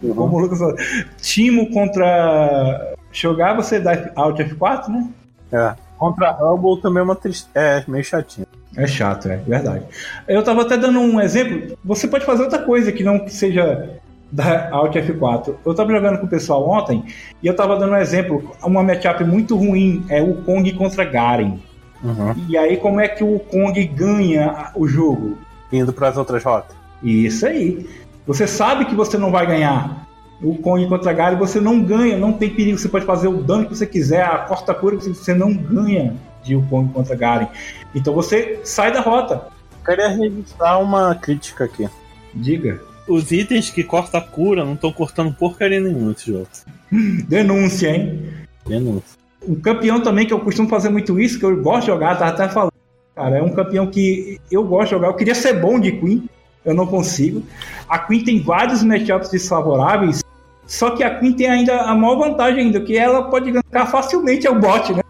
Como 0.00 0.36
o 0.36 0.38
Lucas 0.38 0.58
falou, 0.58 0.76
Timo 1.20 1.70
contra 1.72 2.94
Shogar, 3.12 3.56
você 3.56 3.78
dá 3.80 4.10
Alt 4.14 4.38
F4, 4.38 4.88
né? 4.88 5.08
É. 5.52 5.74
Contra 5.98 6.30
Rumble 6.30 6.80
também 6.80 7.00
é 7.00 7.04
uma 7.04 7.16
tristeza. 7.16 7.50
É, 7.54 7.84
meio 7.86 8.04
chatinho. 8.04 8.46
É 8.76 8.86
chato, 8.86 9.28
é 9.28 9.36
verdade. 9.36 9.84
Eu 10.28 10.42
tava 10.42 10.62
até 10.62 10.76
dando 10.76 11.00
um 11.00 11.20
exemplo. 11.20 11.76
Você 11.84 12.06
pode 12.06 12.24
fazer 12.24 12.42
outra 12.42 12.60
coisa 12.60 12.92
que 12.92 13.02
não 13.02 13.18
que 13.18 13.32
seja 13.32 13.98
da 14.30 14.70
Alt 14.70 14.94
F4. 14.94 15.56
Eu 15.64 15.74
tava 15.74 15.90
jogando 15.90 16.18
com 16.18 16.26
o 16.26 16.28
pessoal 16.28 16.68
ontem 16.68 17.04
e 17.42 17.46
eu 17.46 17.54
tava 17.54 17.76
dando 17.76 17.92
um 17.92 17.96
exemplo. 17.96 18.52
Uma 18.62 18.82
matchup 18.82 19.24
muito 19.24 19.56
ruim 19.56 20.04
é 20.08 20.22
o 20.22 20.36
Kong 20.42 20.72
contra 20.74 21.04
Garen. 21.04 21.58
Uhum. 22.02 22.34
E 22.48 22.56
aí, 22.56 22.76
como 22.76 23.00
é 23.00 23.08
que 23.08 23.22
o 23.22 23.38
Kong 23.38 23.84
ganha 23.88 24.70
o 24.74 24.86
jogo? 24.86 25.36
Indo 25.72 25.92
pras 25.92 26.16
outras 26.16 26.42
rotas. 26.42 26.76
Isso 27.02 27.46
aí. 27.46 27.86
Você 28.26 28.46
sabe 28.46 28.84
que 28.84 28.94
você 28.94 29.18
não 29.18 29.30
vai 29.30 29.46
ganhar. 29.46 30.06
O 30.42 30.54
Kong 30.56 30.86
contra 30.88 31.12
Garen 31.12 31.36
você 31.36 31.60
não 31.60 31.82
ganha, 31.82 32.16
não 32.16 32.32
tem 32.32 32.50
perigo. 32.50 32.78
Você 32.78 32.88
pode 32.88 33.04
fazer 33.04 33.28
o 33.28 33.42
dano 33.42 33.66
que 33.66 33.76
você 33.76 33.86
quiser, 33.86 34.22
a 34.22 34.38
corta-cura 34.38 34.96
que 34.96 35.08
você 35.08 35.34
não 35.34 35.52
ganha 35.52 36.16
de 36.42 36.56
o 36.56 36.62
Kong 36.62 36.92
contra 36.92 37.14
Garen. 37.14 37.48
Então 37.94 38.14
você 38.14 38.60
sai 38.64 38.92
da 38.92 39.00
rota. 39.00 39.48
queria 39.84 40.08
registrar 40.08 40.78
uma 40.78 41.14
crítica 41.14 41.64
aqui. 41.64 41.88
Diga. 42.34 42.80
Os 43.06 43.32
itens 43.32 43.70
que 43.70 43.82
corta 43.82 44.18
a 44.18 44.20
cura 44.20 44.64
não 44.64 44.74
estão 44.74 44.92
cortando 44.92 45.34
porcaria 45.34 45.80
nenhuma 45.80 46.10
nesse 46.10 46.30
jogo. 46.30 46.46
Denúncia, 47.28 47.88
hein? 47.88 48.22
Denúncia. 48.66 49.18
Um 49.46 49.54
campeão 49.56 50.00
também 50.02 50.26
que 50.26 50.32
eu 50.32 50.40
costumo 50.40 50.68
fazer 50.68 50.90
muito 50.90 51.18
isso, 51.18 51.38
que 51.38 51.44
eu 51.44 51.62
gosto 51.62 51.80
de 51.80 51.86
jogar, 51.86 52.16
tava 52.16 52.30
até 52.30 52.48
falando. 52.48 52.72
Cara, 53.14 53.38
é 53.38 53.42
um 53.42 53.52
campeão 53.52 53.86
que 53.86 54.38
eu 54.50 54.64
gosto 54.64 54.84
de 54.84 54.90
jogar. 54.90 55.08
Eu 55.08 55.14
queria 55.14 55.34
ser 55.34 55.54
bom 55.54 55.80
de 55.80 55.92
Queen, 55.92 56.28
eu 56.64 56.74
não 56.74 56.86
consigo. 56.86 57.42
A 57.88 57.98
Queen 57.98 58.22
tem 58.22 58.40
vários 58.40 58.82
matchups 58.82 59.30
desfavoráveis, 59.30 60.22
só 60.70 60.90
que 60.90 61.02
a 61.02 61.18
Queen 61.18 61.32
tem 61.32 61.48
ainda 61.48 61.80
a 61.80 61.94
maior 61.96 62.16
vantagem 62.16 62.66
ainda, 62.66 62.80
que 62.80 62.96
ela 62.96 63.24
pode 63.24 63.50
gankar 63.50 63.90
facilmente 63.90 64.46
é 64.46 64.50
o 64.50 64.60
bot, 64.60 64.94
né? 64.94 65.02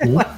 ela, 0.00 0.36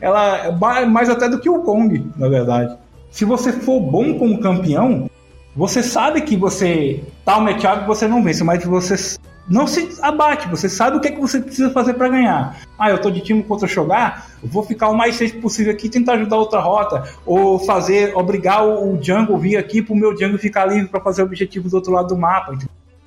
ela 0.00 0.78
é 0.78 0.86
mais 0.86 1.10
até 1.10 1.28
do 1.28 1.38
que 1.38 1.50
o 1.50 1.60
Kong, 1.60 2.10
na 2.16 2.28
verdade. 2.30 2.74
Se 3.10 3.26
você 3.26 3.52
for 3.52 3.78
bom 3.78 4.18
como 4.18 4.40
campeão, 4.40 5.10
você 5.54 5.82
sabe 5.82 6.22
que 6.22 6.34
você 6.34 7.04
tal 7.26 7.42
matchup 7.42 7.86
você 7.86 8.08
não 8.08 8.24
vence, 8.24 8.42
mas 8.42 8.64
você 8.64 9.18
não 9.46 9.66
se 9.66 9.98
abate, 10.00 10.48
você 10.48 10.66
sabe 10.66 10.96
o 10.96 11.00
que 11.00 11.08
é 11.08 11.12
que 11.12 11.20
você 11.20 11.38
precisa 11.38 11.68
fazer 11.68 11.92
para 11.92 12.08
ganhar. 12.08 12.56
Ah, 12.78 12.88
eu 12.88 13.02
tô 13.02 13.10
de 13.10 13.20
time 13.20 13.42
contra 13.42 13.68
jogar, 13.68 14.30
vou 14.42 14.62
ficar 14.62 14.88
o 14.88 14.96
mais 14.96 15.16
safe 15.16 15.36
possível 15.36 15.74
aqui, 15.74 15.90
tentar 15.90 16.14
ajudar 16.14 16.38
outra 16.38 16.58
rota, 16.58 17.04
ou 17.26 17.58
fazer, 17.58 18.16
obrigar 18.16 18.66
o 18.66 18.98
jungle 19.02 19.36
vir 19.36 19.58
aqui 19.58 19.82
pro 19.82 19.94
meu 19.94 20.16
jungle 20.18 20.38
ficar 20.38 20.64
livre 20.64 20.88
para 20.88 21.02
fazer 21.02 21.20
o 21.20 21.26
objetivo 21.26 21.68
do 21.68 21.76
outro 21.76 21.92
lado 21.92 22.08
do 22.08 22.16
mapa. 22.16 22.56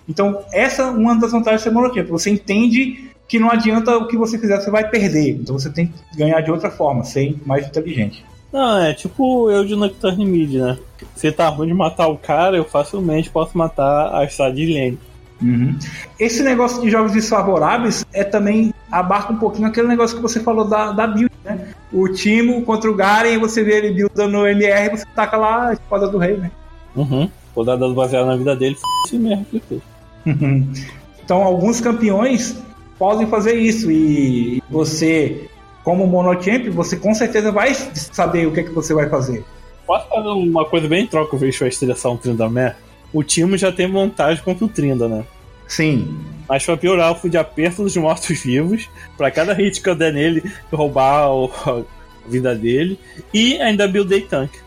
Então, 0.08 0.40
essa 0.52 0.84
é 0.84 0.86
uma 0.86 1.20
das 1.20 1.32
vantagens 1.32 1.62
ser 1.62 1.72
monotipo. 1.72 2.12
Você 2.12 2.30
entende 2.30 3.12
que 3.28 3.40
não 3.40 3.50
adianta 3.50 3.98
o 3.98 4.08
que 4.08 4.18
você 4.18 4.38
fizer, 4.38 4.60
você 4.60 4.70
vai 4.70 4.88
perder. 4.88 5.32
Então 5.42 5.58
você 5.58 5.70
tem 5.70 5.88
que 5.88 6.18
ganhar 6.18 6.42
de 6.42 6.52
outra 6.52 6.70
forma, 6.70 7.04
ser 7.04 7.36
mais 7.46 7.66
inteligente. 7.68 8.24
Não, 8.52 8.80
é 8.80 8.94
tipo 8.94 9.50
eu 9.50 9.66
de 9.66 9.76
Nocturne 9.76 10.26
Mid, 10.26 10.54
né? 10.54 10.78
Se 11.16 11.32
tá 11.32 11.50
ruim 11.50 11.68
de 11.68 11.74
matar 11.74 12.08
o 12.08 12.18
cara, 12.18 12.56
eu 12.56 12.64
facilmente 12.64 13.30
posso 13.30 13.58
matar 13.58 14.16
a 14.16 14.28
Stade 14.28 14.66
Lane. 14.66 15.00
Uhum. 15.42 15.78
Esse 16.18 16.42
negócio 16.42 16.82
de 16.82 16.90
jogos 16.90 17.12
desfavoráveis 17.12 18.06
é 18.14 18.24
também 18.24 18.74
abarca 18.90 19.34
um 19.34 19.38
pouquinho 19.38 19.68
aquele 19.68 19.88
negócio 19.88 20.16
que 20.16 20.22
você 20.22 20.40
falou 20.40 20.66
da, 20.66 20.94
da 20.94 21.06
build, 21.06 21.32
né? 21.44 21.74
O 21.92 22.08
Timo 22.08 22.62
contra 22.62 22.90
o 22.90 22.96
Garen, 22.96 23.38
você 23.40 23.62
vê 23.62 23.78
ele 23.78 23.92
buildando 23.92 24.32
no 24.32 24.48
MR 24.48 24.98
você 24.98 25.06
taca 25.14 25.36
lá 25.36 25.70
a 25.70 25.74
espada 25.74 26.08
do 26.08 26.18
rei, 26.18 26.38
né? 26.38 26.52
Uhum. 26.96 27.30
Rodadas 27.54 27.92
baseadas 27.94 28.28
na 28.28 28.38
vida 28.38 28.56
dele, 28.56 28.78
f 29.08 29.18
mesmo 29.18 29.46
que 29.46 29.60
fez. 29.60 29.95
então, 31.24 31.44
alguns 31.44 31.80
campeões 31.82 32.58
podem 32.98 33.28
fazer 33.28 33.56
isso 33.56 33.92
e 33.92 34.62
você, 34.70 35.50
como 35.84 36.08
monochamp, 36.08 36.70
você 36.70 36.96
com 36.96 37.14
certeza 37.14 37.52
vai 37.52 37.74
saber 37.74 38.48
o 38.48 38.52
que 38.52 38.62
é 38.62 38.64
que 38.64 38.72
você 38.72 38.94
vai 38.94 39.10
fazer. 39.10 39.44
Posso 39.86 40.08
fazer 40.10 40.30
uma 40.30 40.66
coisa 40.66 40.88
bem 40.88 41.06
troca, 41.06 41.38
vejo 41.38 41.64
a 41.64 41.68
estrelação 41.68 42.18
Trindamer? 42.18 42.76
O 43.14 43.24
time 43.24 43.58
já 43.58 43.72
tem 43.72 43.90
vantagem 43.92 44.44
contra 44.44 44.66
o 44.66 44.68
Trinda, 44.68 45.08
né? 45.08 45.24
Sim. 45.68 46.18
Mas 46.48 46.66
pra 46.66 46.78
piorar, 46.78 47.12
eu 47.12 47.16
fui 47.16 47.30
de 47.30 47.38
aperto 47.38 47.84
dos 47.84 47.96
mortos-vivos. 47.96 48.90
Pra 49.18 49.32
cada 49.32 49.54
hit 49.54 49.82
que 49.82 49.90
eu 49.90 49.96
der 49.96 50.14
nele, 50.14 50.44
roubar 50.72 51.32
o, 51.32 51.52
a 51.66 51.84
vida 52.30 52.56
dele. 52.56 53.00
E 53.34 53.60
ainda 53.62 53.88
buildei 53.88 54.22
tanque. 54.22 54.60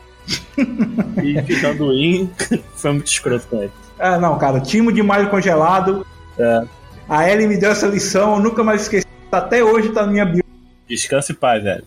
e 1.22 1.42
ficando 1.42 1.92
in, 1.92 2.30
foi 2.74 2.92
muito 2.92 3.06
escroto 3.06 3.46
com 3.48 3.62
ele. 3.62 3.72
Ah, 3.98 4.18
não, 4.18 4.38
cara. 4.38 4.60
Time 4.60 4.92
de 4.92 5.02
malho 5.02 5.28
congelado. 5.28 6.06
É. 6.38 6.64
A 7.08 7.28
Ellie 7.28 7.46
me 7.46 7.56
deu 7.56 7.70
essa 7.70 7.86
lição, 7.86 8.34
eu 8.34 8.40
nunca 8.40 8.62
mais 8.62 8.82
esqueci. 8.82 9.06
Até 9.32 9.64
hoje 9.64 9.90
tá 9.90 10.04
na 10.04 10.12
minha 10.12 10.24
build. 10.24 10.44
Descanse 10.86 11.32
e 11.32 11.34
paz, 11.34 11.62
velho. 11.62 11.84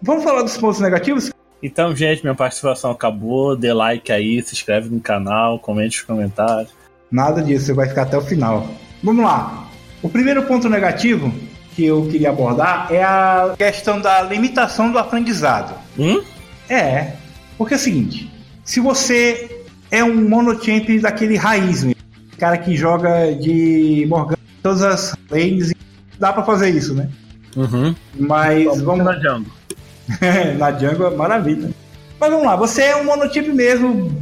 Vamos 0.00 0.24
falar 0.24 0.42
dos 0.42 0.56
pontos 0.56 0.80
negativos? 0.80 1.30
Então, 1.62 1.94
gente, 1.94 2.22
minha 2.22 2.34
participação 2.34 2.90
acabou. 2.90 3.56
Dê 3.56 3.72
like 3.72 4.10
aí, 4.10 4.42
se 4.42 4.54
inscreve 4.54 4.88
no 4.88 5.00
canal, 5.00 5.60
comente 5.60 5.98
nos 5.98 6.06
comentários. 6.06 6.72
Nada 7.10 7.42
disso, 7.42 7.66
você 7.66 7.72
vai 7.72 7.88
ficar 7.88 8.02
até 8.02 8.16
o 8.16 8.22
final. 8.22 8.66
Vamos 9.02 9.24
lá. 9.24 9.68
O 10.02 10.08
primeiro 10.08 10.42
ponto 10.44 10.68
negativo 10.68 11.32
que 11.74 11.84
eu 11.84 12.06
queria 12.10 12.30
abordar 12.30 12.88
é 12.90 13.02
a 13.02 13.54
questão 13.56 14.00
da 14.00 14.22
limitação 14.22 14.90
do 14.90 14.98
aprendizado. 14.98 15.74
Hum? 15.98 16.22
É, 16.68 17.12
porque 17.56 17.74
é 17.74 17.76
o 17.76 17.80
seguinte: 17.80 18.30
se 18.64 18.80
você 18.80 19.64
é 19.90 20.02
um 20.02 20.28
monochamp 20.28 20.88
daquele 21.00 21.36
raiz, 21.36 21.84
mesmo, 21.84 22.02
cara 22.38 22.56
que 22.58 22.76
joga 22.76 23.34
de 23.34 24.06
Morgana 24.08 24.38
em 24.58 24.62
todas 24.62 24.82
as 24.82 25.14
lanes, 25.30 25.74
dá 26.18 26.32
pra 26.32 26.42
fazer 26.42 26.70
isso, 26.70 26.94
né? 26.94 27.08
Uhum. 27.56 27.94
Mas 28.18 28.64
Vamos 28.64 28.82
vamos 28.82 29.04
na 29.04 29.14
jungle. 29.14 29.52
na 30.58 30.72
jungle 30.72 31.06
é 31.06 31.16
maravilha. 31.16 31.70
Mas 32.18 32.30
vamos 32.30 32.46
lá, 32.46 32.56
você 32.56 32.82
é 32.82 32.96
um 32.96 33.04
monotype 33.04 33.50
mesmo 33.52 34.12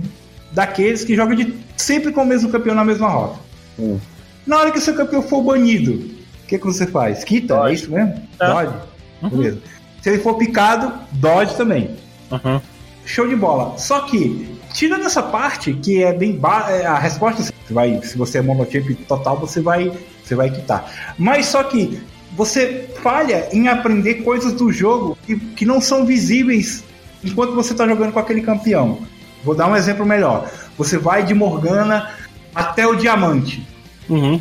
daqueles 0.52 1.04
que 1.04 1.14
joga 1.14 1.36
de 1.36 1.54
sempre 1.76 2.12
com 2.12 2.22
o 2.22 2.26
mesmo 2.26 2.50
campeão 2.50 2.74
na 2.74 2.84
mesma 2.84 3.08
rota. 3.08 3.38
Hum. 3.78 3.98
Na 4.46 4.58
hora 4.58 4.70
que 4.70 4.78
o 4.78 4.80
seu 4.80 4.94
campeão 4.94 5.22
for 5.22 5.42
banido, 5.42 6.10
que, 6.50 6.58
que 6.58 6.66
você 6.66 6.86
faz? 6.86 7.22
Quita, 7.24 7.54
Dodge. 7.54 7.70
é 7.70 7.74
isso 7.74 7.90
mesmo? 7.90 8.14
É. 8.40 8.46
Dodge? 8.46 8.74
Beleza. 9.22 9.58
Se 10.02 10.08
ele 10.10 10.18
for 10.18 10.34
picado, 10.34 10.92
dodge 11.12 11.54
também. 11.56 11.90
Uhum. 12.30 12.60
Show 13.04 13.28
de 13.28 13.36
bola. 13.36 13.76
Só 13.78 14.00
que, 14.00 14.58
tirando 14.72 15.04
essa 15.04 15.22
parte, 15.22 15.72
que 15.74 16.02
é 16.02 16.12
bem 16.12 16.36
ba- 16.36 16.66
é, 16.70 16.86
a 16.86 16.98
resposta, 16.98 17.42
você 17.42 17.72
vai, 17.74 18.00
se 18.02 18.16
você 18.18 18.38
é 18.38 18.42
monotype 18.42 18.94
total, 18.94 19.38
você 19.38 19.60
vai, 19.60 19.92
você 20.24 20.34
vai 20.34 20.50
quitar. 20.50 21.14
Mas 21.18 21.46
só 21.46 21.62
que 21.62 22.00
você 22.36 22.88
falha 23.02 23.48
em 23.52 23.68
aprender 23.68 24.16
coisas 24.22 24.52
do 24.54 24.72
jogo 24.72 25.16
que, 25.26 25.36
que 25.38 25.64
não 25.66 25.80
são 25.80 26.06
visíveis 26.06 26.82
enquanto 27.22 27.54
você 27.54 27.72
está 27.72 27.86
jogando 27.86 28.12
com 28.12 28.18
aquele 28.20 28.40
campeão. 28.42 28.98
Vou 29.44 29.54
dar 29.54 29.66
um 29.68 29.76
exemplo 29.76 30.04
melhor. 30.06 30.50
Você 30.78 30.96
vai 30.98 31.24
de 31.24 31.34
Morgana 31.34 32.10
até 32.54 32.86
o 32.86 32.94
diamante. 32.96 33.66
Uhum. 34.08 34.40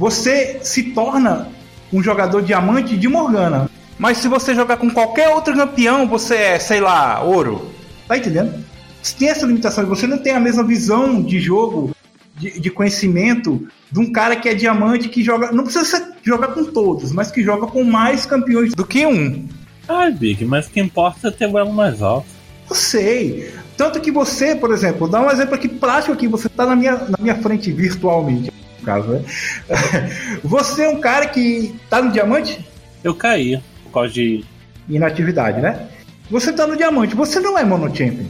Você 0.00 0.60
se 0.62 0.94
torna 0.94 1.48
um 1.92 2.02
jogador 2.02 2.40
diamante 2.40 2.96
de 2.96 3.06
Morgana. 3.06 3.68
Mas 3.98 4.16
se 4.16 4.28
você 4.28 4.54
jogar 4.54 4.78
com 4.78 4.88
qualquer 4.88 5.28
outro 5.28 5.54
campeão, 5.54 6.08
você 6.08 6.36
é, 6.36 6.58
sei 6.58 6.80
lá, 6.80 7.22
ouro. 7.22 7.70
Tá 8.08 8.16
entendendo? 8.16 8.64
Você 9.02 9.14
tem 9.14 9.28
essa 9.28 9.44
limitação. 9.44 9.84
Você 9.84 10.06
não 10.06 10.16
tem 10.16 10.32
a 10.32 10.40
mesma 10.40 10.64
visão 10.64 11.22
de 11.22 11.38
jogo, 11.38 11.90
de, 12.34 12.58
de 12.58 12.70
conhecimento, 12.70 13.68
de 13.92 14.00
um 14.00 14.10
cara 14.10 14.36
que 14.36 14.48
é 14.48 14.54
diamante 14.54 15.06
que 15.06 15.22
joga. 15.22 15.52
Não 15.52 15.64
precisa 15.64 15.84
ser- 15.84 16.08
jogar 16.22 16.48
com 16.48 16.64
todos, 16.64 17.12
mas 17.12 17.30
que 17.30 17.42
joga 17.42 17.66
com 17.66 17.84
mais 17.84 18.24
campeões 18.24 18.72
do 18.72 18.86
que 18.86 19.04
um. 19.04 19.46
Ai, 19.86 20.12
Big, 20.12 20.46
mas 20.46 20.66
o 20.66 20.70
que 20.70 20.80
importa 20.80 21.28
é 21.28 21.30
ter 21.30 21.46
o 21.46 21.58
elo 21.58 21.74
mais 21.74 22.00
alto. 22.00 22.26
Eu 22.70 22.74
sei. 22.74 23.52
Tanto 23.76 24.00
que 24.00 24.10
você, 24.10 24.56
por 24.56 24.72
exemplo, 24.72 25.06
dá 25.06 25.20
um 25.20 25.30
exemplo 25.30 25.54
aqui 25.56 25.68
prático 25.68 26.14
aqui, 26.14 26.26
você 26.26 26.48
tá 26.48 26.64
na 26.64 26.74
minha, 26.74 26.94
na 26.96 27.18
minha 27.20 27.34
frente 27.34 27.70
virtualmente, 27.70 28.50
no 28.80 28.86
caso, 28.86 29.08
né? 29.08 29.24
Você 30.44 30.84
é 30.84 30.88
um 30.88 31.00
cara 31.00 31.26
que 31.26 31.74
tá 31.88 32.02
no 32.02 32.10
diamante? 32.12 32.64
Eu 33.04 33.14
caí 33.14 33.60
por 33.84 33.92
causa 33.92 34.12
de. 34.12 34.44
inatividade, 34.88 35.60
né? 35.60 35.86
Você 36.30 36.52
tá 36.52 36.66
no 36.66 36.76
diamante, 36.76 37.14
você 37.14 37.40
não 37.40 37.58
é 37.58 37.64
monochampion. 37.64 38.24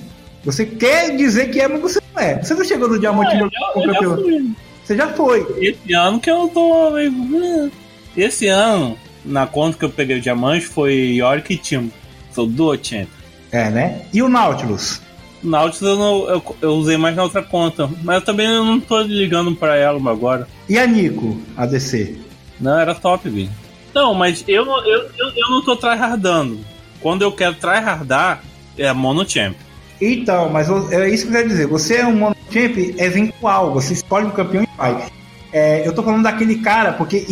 Você 0.45 0.65
quer 0.65 1.17
dizer 1.17 1.51
que 1.51 1.61
é, 1.61 1.69
mas 1.69 1.81
você 1.83 2.01
não 2.15 2.23
é. 2.23 2.43
Você 2.43 2.55
não 2.55 2.65
chegou 2.65 2.89
no 2.89 2.99
diamante 2.99 3.35
eu 3.39 3.51
já- 3.51 3.73
eu 3.77 3.93
já. 4.31 4.55
Você 4.85 4.97
já 4.97 5.09
foi. 5.09 5.47
Esse 5.61 5.93
ano 5.95 6.19
que 6.19 6.31
eu 6.31 6.49
tô. 6.49 6.97
"Hum". 6.97 7.71
Esse 8.17 8.47
ano, 8.49 8.97
na 9.25 9.47
conta 9.47 9.79
que 9.79 9.85
eu 9.85 9.91
peguei 9.91 10.17
o 10.17 10.21
diamante, 10.21 10.65
foi 10.67 10.95
Yorick 11.19 11.53
e 11.53 11.57
Timo. 11.59 11.93
Sou 12.33 12.47
duo 12.47 12.77
champ. 12.83 13.09
É, 13.53 13.69
né? 13.71 14.03
E 14.15 14.23
o 14.23 14.29
Nautilus? 14.29 15.03
Nautilus 15.43 15.83
eu, 15.83 15.97
não- 15.97 16.29
eu, 16.29 16.57
eu 16.61 16.71
usei 16.75 16.97
mais 16.97 17.17
na 17.17 17.23
outra 17.23 17.43
conta, 17.43 17.89
mas 18.03 18.17
eu 18.17 18.23
também 18.23 18.47
não 18.49 18.79
tô 18.81 19.01
ligando 19.01 19.55
pra 19.55 19.77
ela 19.77 19.99
agora. 20.11 20.47
E 20.69 20.79
a 20.79 20.87
Nico, 20.87 21.41
ADC? 21.57 22.19
Não, 22.61 22.79
era 22.79 22.95
top, 22.95 23.29
Big. 23.31 23.51
Não, 23.95 24.13
mas 24.15 24.45
eu, 24.47 24.65
não- 24.65 24.85
eu, 24.87 25.09
eu, 25.19 25.29
eu 25.37 25.51
não 25.51 25.63
tô 25.63 25.75
tryhardando. 25.77 26.59
Quando 27.01 27.23
eu 27.23 27.33
quero 27.33 27.55
tryhardar, 27.55 28.43
é 28.77 28.93
mono 28.93 29.29
champ. 29.29 29.57
Então, 30.01 30.49
mas 30.49 30.69
é 30.93 31.09
isso 31.11 31.25
que 31.25 31.31
eu 31.31 31.37
quero 31.37 31.49
dizer. 31.49 31.67
Você 31.67 31.97
é 31.97 32.07
um 32.07 32.15
monochamp 32.17 32.77
eventual. 32.99 33.73
Você 33.75 33.93
escolhe 33.95 34.27
um 34.27 34.31
campeão 34.31 34.63
e 34.65 34.77
vai. 34.77 35.07
É, 35.53 35.87
eu 35.87 35.95
tô 35.95 36.03
falando 36.03 36.23
daquele 36.23 36.57
cara, 36.57 36.93
porque 36.93 37.27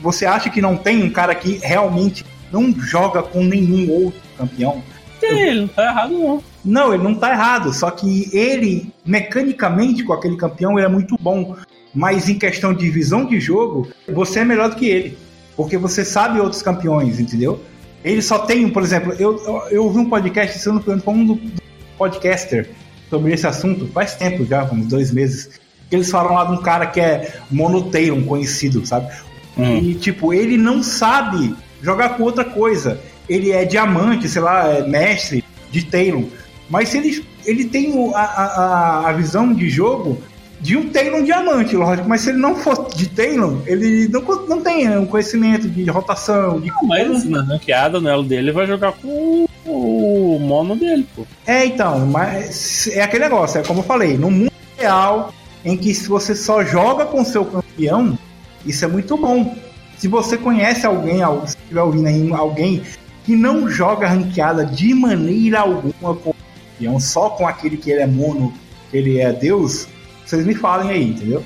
você 0.00 0.26
acha 0.26 0.50
que 0.50 0.60
não 0.60 0.76
tem 0.76 1.02
um 1.02 1.10
cara 1.10 1.34
que 1.34 1.58
realmente 1.62 2.24
não 2.52 2.72
joga 2.78 3.22
com 3.22 3.42
nenhum 3.44 3.90
outro 3.90 4.20
campeão? 4.36 4.82
Tem, 5.20 5.40
ele 5.48 5.60
não 5.62 5.68
tá 5.68 5.84
errado, 5.84 6.12
não. 6.12 6.42
Não, 6.64 6.94
ele 6.94 7.02
não 7.02 7.14
tá 7.14 7.30
errado, 7.30 7.72
só 7.72 7.90
que 7.90 8.30
ele, 8.32 8.92
mecanicamente, 9.04 10.02
com 10.02 10.12
aquele 10.12 10.36
campeão, 10.36 10.78
ele 10.78 10.86
é 10.86 10.90
muito 10.90 11.16
bom. 11.20 11.56
Mas 11.94 12.28
em 12.28 12.38
questão 12.38 12.72
de 12.72 12.90
visão 12.90 13.26
de 13.26 13.38
jogo, 13.38 13.88
você 14.08 14.40
é 14.40 14.44
melhor 14.44 14.70
do 14.70 14.76
que 14.76 14.86
ele. 14.86 15.18
Porque 15.56 15.76
você 15.76 16.04
sabe 16.04 16.40
outros 16.40 16.62
campeões, 16.62 17.20
entendeu? 17.20 17.60
Ele 18.02 18.20
só 18.20 18.40
tem, 18.40 18.68
por 18.68 18.82
exemplo, 18.82 19.12
eu, 19.18 19.36
eu, 19.44 19.62
eu 19.70 19.84
ouvi 19.84 19.98
um 19.98 20.08
podcast, 20.08 20.58
se 20.58 20.66
eu 20.66 20.72
não 20.72 20.80
me 20.80 20.86
engano, 20.86 21.02
com 21.02 21.14
um 21.14 21.26
do, 21.26 21.34
do 21.34 21.62
podcaster 21.96 22.68
sobre 23.08 23.32
esse 23.32 23.46
assunto, 23.46 23.86
faz 23.88 24.14
tempo 24.14 24.44
já, 24.44 24.64
uns 24.64 24.86
dois 24.86 25.10
meses. 25.12 25.60
que 25.88 25.96
eles 25.96 26.10
falam 26.10 26.34
lá 26.34 26.44
de 26.44 26.52
um 26.52 26.62
cara 26.62 26.86
que 26.86 27.00
é 27.00 27.38
Monotail, 27.50 28.14
um 28.14 28.24
conhecido, 28.24 28.84
sabe? 28.84 29.08
Hum. 29.56 29.78
E, 29.78 29.94
tipo, 29.94 30.34
ele 30.34 30.56
não 30.56 30.82
sabe 30.82 31.54
jogar 31.80 32.10
com 32.10 32.24
outra 32.24 32.44
coisa. 32.44 33.00
Ele 33.28 33.52
é 33.52 33.64
diamante, 33.64 34.28
sei 34.28 34.42
lá, 34.42 34.68
é 34.68 34.86
mestre 34.86 35.44
de 35.70 35.84
Talon. 35.84 36.24
Mas 36.68 36.88
se 36.88 36.98
ele, 36.98 37.24
ele 37.44 37.64
tem 37.64 38.12
a, 38.14 38.20
a, 38.20 39.08
a 39.08 39.12
visão 39.12 39.52
de 39.52 39.68
jogo 39.68 40.18
de 40.60 40.76
um 40.78 40.88
Talon 40.88 41.22
diamante, 41.22 41.76
lógico. 41.76 42.08
Mas 42.08 42.22
se 42.22 42.30
ele 42.30 42.38
não 42.38 42.54
for 42.56 42.88
de 42.94 43.08
Talon, 43.08 43.58
ele 43.66 44.08
não, 44.08 44.22
não 44.48 44.60
tem 44.62 44.88
um 44.96 45.04
conhecimento 45.04 45.68
de 45.68 45.84
rotação, 45.90 46.58
de 46.60 46.72
Mas 46.82 47.24
na 47.24 47.42
ranqueada, 47.42 48.00
no 48.00 48.08
elo 48.08 48.22
dele, 48.22 48.50
vai 48.50 48.66
jogar 48.66 48.92
com 48.92 49.46
o, 49.66 50.36
o 50.36 50.38
mono 50.40 50.74
dele, 50.74 51.06
pô. 51.14 51.26
É, 51.46 51.66
então, 51.66 52.06
mas 52.06 52.86
é 52.88 53.02
aquele 53.02 53.24
negócio, 53.24 53.60
é 53.60 53.62
como 53.62 53.80
eu 53.80 53.84
falei, 53.84 54.16
no 54.16 54.30
mundo 54.30 54.52
real, 54.78 55.32
em 55.64 55.76
que 55.76 55.94
se 55.94 56.08
você 56.08 56.34
só 56.34 56.64
joga 56.64 57.04
com 57.04 57.22
seu 57.24 57.44
campeão, 57.44 58.18
isso 58.64 58.84
é 58.84 58.88
muito 58.88 59.16
bom. 59.18 59.54
Se 59.98 60.08
você 60.08 60.36
conhece 60.38 60.86
alguém, 60.86 61.22
al- 61.22 61.46
se 61.46 61.56
estiver 61.56 61.82
ouvindo 61.82 62.06
aí, 62.08 62.32
alguém 62.32 62.82
que 63.24 63.34
não 63.36 63.68
joga 63.70 64.06
ranqueada 64.08 64.66
de 64.66 64.92
maneira 64.94 65.60
alguma 65.60 66.14
com 66.14 66.33
campeão, 66.74 66.98
só 67.00 67.30
com 67.30 67.46
aquele 67.46 67.76
que 67.76 67.90
ele 67.90 68.00
é 68.00 68.06
mono, 68.06 68.52
que 68.90 68.96
ele 68.96 69.18
é 69.18 69.32
Deus, 69.32 69.86
vocês 70.24 70.44
me 70.46 70.54
falem 70.54 70.90
aí, 70.90 71.10
entendeu? 71.10 71.42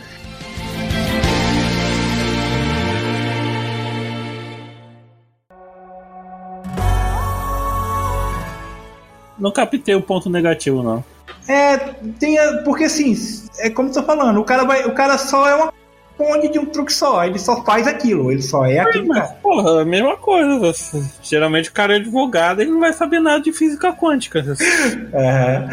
Não 9.38 9.53
captei 9.53 9.95
o 9.95 10.03
ponto 10.03 10.29
negativo, 10.29 10.83
não. 10.83 11.05
É, 11.47 11.77
tem, 12.19 12.38
a- 12.38 12.62
porque 12.64 12.85
assim, 12.85 13.14
é 13.59 13.71
como 13.71 13.88
eu 13.88 13.93
tô 13.93 14.03
falando, 14.03 14.41
o 14.41 14.45
cara 14.45 14.64
vai, 14.64 14.85
o 14.85 14.95
cara 14.95 15.17
só 15.17 15.49
é 15.49 15.55
uma 15.55 15.73
ponte 16.18 16.48
de 16.48 16.59
um 16.59 16.66
truque 16.66 16.92
só, 16.92 17.24
ele 17.24 17.38
só 17.38 17.62
faz 17.62 17.87
aquilo, 17.87 18.33
ele 18.33 18.42
só 18.42 18.66
é 18.66 18.81
aquele 18.81 19.07
cara. 19.07 19.20
Mas, 19.20 19.33
porra, 19.40 19.78
é 19.78 19.83
a 19.83 19.85
mesma 19.85 20.16
coisa. 20.16 20.72
Geralmente 21.22 21.70
o 21.70 21.72
cara 21.72 21.94
é 21.94 21.96
advogado 21.96 22.61
e 22.61 22.66
não 22.66 22.81
vai 22.81 22.92
saber 22.92 23.20
nada 23.20 23.40
de 23.40 23.52
física 23.52 23.92
quântica. 23.92 24.44
É. 25.12 25.68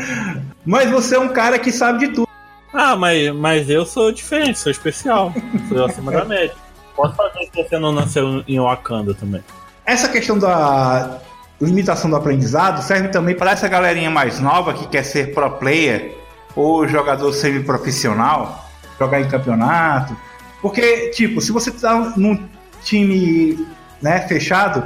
Mas 0.66 0.90
você 0.90 1.16
é 1.16 1.20
um 1.20 1.30
cara 1.30 1.58
que 1.58 1.72
sabe 1.72 2.08
de 2.08 2.14
tudo. 2.14 2.28
Ah, 2.74 2.96
mas, 2.96 3.34
mas 3.34 3.70
eu 3.70 3.86
sou 3.86 4.12
diferente, 4.12 4.60
sou 4.60 4.72
especial. 4.72 5.34
Sou 5.68 5.86
acima 5.86 6.12
da 6.12 6.26
média. 6.26 6.56
Posso 6.96 7.16
fazer 7.16 7.40
se 7.46 7.64
você 7.64 7.80
não 7.80 7.92
nasceu 7.92 8.44
em 8.48 8.60
Wakanda 8.60 9.14
também. 9.14 9.44
Essa 9.86 10.08
questão 10.10 10.38
da 10.38 11.20
limitação 11.60 12.10
do 12.10 12.16
aprendizado 12.16 12.82
serve 12.82 13.10
também 13.10 13.36
para 13.36 13.52
essa 13.52 13.68
galerinha 13.68 14.10
mais 14.10 14.40
nova 14.40 14.74
que 14.74 14.88
quer 14.88 15.04
ser 15.04 15.34
pro 15.34 15.50
player 15.52 16.16
ou 16.56 16.88
jogador 16.88 17.32
semi-profissional, 17.34 18.66
jogar 19.00 19.22
em 19.22 19.28
campeonato. 19.28 20.16
Porque, 20.66 21.10
tipo, 21.10 21.40
se 21.42 21.52
você 21.52 21.70
tá 21.70 22.14
num 22.18 22.40
time 22.84 23.68
né, 24.02 24.22
fechado 24.28 24.84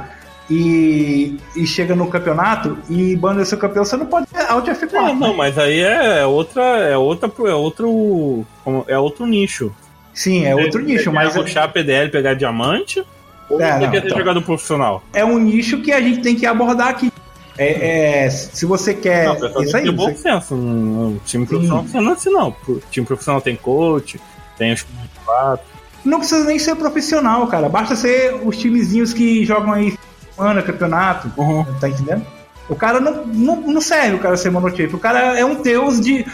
e, 0.50 1.38
e 1.56 1.66
chega 1.66 1.96
no 1.96 2.06
campeonato 2.06 2.76
e 2.90 3.16
banda 3.16 3.42
seu 3.46 3.56
campeão, 3.56 3.82
você 3.82 3.96
não 3.96 4.04
pode 4.04 4.26
alt 4.46 4.66
F4. 4.68 4.90
Ah, 4.94 5.14
não, 5.14 5.30
né? 5.30 5.34
mas 5.38 5.56
aí 5.56 5.80
é 5.80 6.26
outra. 6.26 6.62
É 6.80 6.98
outra. 6.98 7.32
É 7.48 7.54
outro. 7.54 8.44
É 8.86 8.98
outro 8.98 9.24
nicho. 9.24 9.74
Sim, 10.12 10.44
é 10.44 10.54
outro 10.54 10.82
nicho, 10.82 11.10
mas 11.10 11.34
é 11.34 11.40
puxar 11.40 11.66
PDL, 11.72 12.10
pegar 12.10 12.34
diamante. 12.34 13.02
Ou 13.48 13.58
É, 13.58 13.78
não, 13.80 13.90
quer 13.90 14.00
ser 14.02 14.06
então. 14.08 14.18
jogador 14.18 14.42
profissional? 14.42 15.02
é 15.14 15.24
um 15.24 15.38
nicho 15.38 15.80
que 15.80 15.92
a 15.92 16.00
gente 16.02 16.20
tem 16.20 16.36
que 16.36 16.44
abordar 16.44 16.88
aqui. 16.88 17.10
É, 17.56 18.24
é, 18.26 18.28
se 18.28 18.66
você 18.66 18.92
quer. 18.92 19.28
não, 19.28 19.62
isso 19.62 19.72
tem 19.72 19.76
aí, 19.76 19.84
ter 19.86 19.92
bom 19.92 20.04
você- 20.04 20.16
senso. 20.16 20.54
Um 20.54 21.18
time 21.24 21.46
profissional 21.46 21.86
não 21.94 22.10
é 22.10 22.12
assim, 22.12 22.30
não. 22.30 22.54
O 22.68 22.82
time 22.90 23.06
profissional 23.06 23.40
tem 23.40 23.56
coach, 23.56 24.20
tem 24.58 24.74
os 24.74 24.84
quatro. 25.24 25.69
Não 26.04 26.18
precisa 26.18 26.44
nem 26.44 26.58
ser 26.58 26.76
profissional, 26.76 27.46
cara. 27.46 27.68
Basta 27.68 27.94
ser 27.94 28.34
os 28.44 28.56
timezinhos 28.56 29.12
que 29.12 29.44
jogam 29.44 29.72
aí 29.72 29.96
semana, 30.34 30.62
campeonato. 30.62 31.30
Uhum. 31.36 31.64
Tá 31.78 31.88
entendendo? 31.88 32.26
O 32.68 32.76
cara 32.76 33.00
não, 33.00 33.26
não, 33.26 33.56
não 33.56 33.80
serve 33.80 34.16
o 34.16 34.20
cara 34.20 34.36
ser 34.36 34.50
monotipo. 34.50 34.96
O 34.96 35.00
cara 35.00 35.38
é 35.38 35.44
um 35.44 35.60
deus 35.60 36.00
de, 36.00 36.24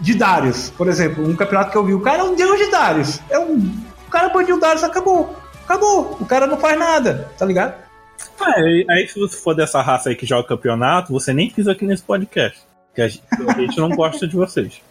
de 0.00 0.14
Darius, 0.14 0.70
por 0.70 0.88
exemplo. 0.88 1.26
Um 1.26 1.36
campeonato 1.36 1.70
que 1.70 1.76
eu 1.76 1.84
vi. 1.84 1.94
O 1.94 2.00
cara 2.00 2.18
é 2.18 2.24
um 2.24 2.34
deus 2.34 2.58
de 2.58 2.70
Darius. 2.70 3.20
É 3.30 3.38
um, 3.38 3.58
o 4.06 4.10
cara 4.10 4.28
baniu 4.28 4.56
o 4.56 4.60
Darius, 4.60 4.84
acabou. 4.84 5.34
Acabou. 5.64 6.16
O 6.20 6.26
cara 6.26 6.46
não 6.46 6.58
faz 6.58 6.78
nada, 6.78 7.30
tá 7.38 7.46
ligado? 7.46 7.74
Ah, 8.40 8.54
aí, 8.56 8.84
aí 8.90 9.08
se 9.08 9.18
você 9.18 9.36
for 9.36 9.54
dessa 9.54 9.80
raça 9.80 10.08
aí 10.08 10.16
que 10.16 10.26
joga 10.26 10.48
campeonato, 10.48 11.12
você 11.12 11.32
nem 11.32 11.48
pisa 11.48 11.72
aqui 11.72 11.86
nesse 11.86 12.02
podcast. 12.02 12.60
Que 12.94 13.02
a 13.02 13.08
gente, 13.08 13.24
a 13.48 13.60
gente 13.60 13.76
não 13.78 13.90
gosta 13.90 14.26
de 14.26 14.36
vocês. 14.36 14.82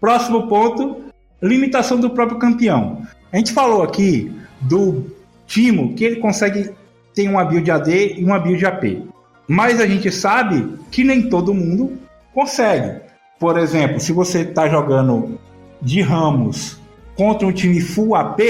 Próximo 0.00 0.48
ponto, 0.48 1.04
limitação 1.42 1.98
do 1.98 2.10
próprio 2.10 2.38
campeão. 2.38 3.02
A 3.32 3.36
gente 3.36 3.52
falou 3.52 3.82
aqui 3.82 4.32
do 4.60 5.06
Timo 5.46 5.94
que 5.94 6.04
ele 6.04 6.16
consegue 6.16 6.70
ter 7.14 7.28
uma 7.28 7.44
build 7.44 7.70
AD 7.70 8.14
e 8.18 8.24
uma 8.24 8.38
build 8.38 8.64
AP. 8.64 9.02
Mas 9.48 9.80
a 9.80 9.86
gente 9.86 10.10
sabe 10.12 10.78
que 10.90 11.02
nem 11.02 11.28
todo 11.28 11.54
mundo 11.54 11.98
consegue. 12.34 13.00
Por 13.38 13.58
exemplo, 13.58 13.98
se 13.98 14.12
você 14.12 14.40
está 14.40 14.68
jogando 14.68 15.38
de 15.80 16.00
Ramos 16.02 16.78
contra 17.16 17.46
um 17.46 17.52
time 17.52 17.80
full 17.80 18.14
AP, 18.14 18.40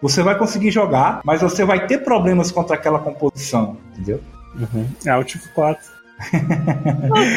você 0.00 0.22
vai 0.22 0.36
conseguir 0.36 0.70
jogar, 0.70 1.20
mas 1.24 1.42
você 1.42 1.64
vai 1.64 1.86
ter 1.86 1.98
problemas 1.98 2.50
contra 2.50 2.74
aquela 2.74 2.98
composição, 2.98 3.76
entendeu? 3.92 4.20
É 5.04 5.16
o 5.16 5.22
tipo 5.22 5.48
4. 5.54 6.01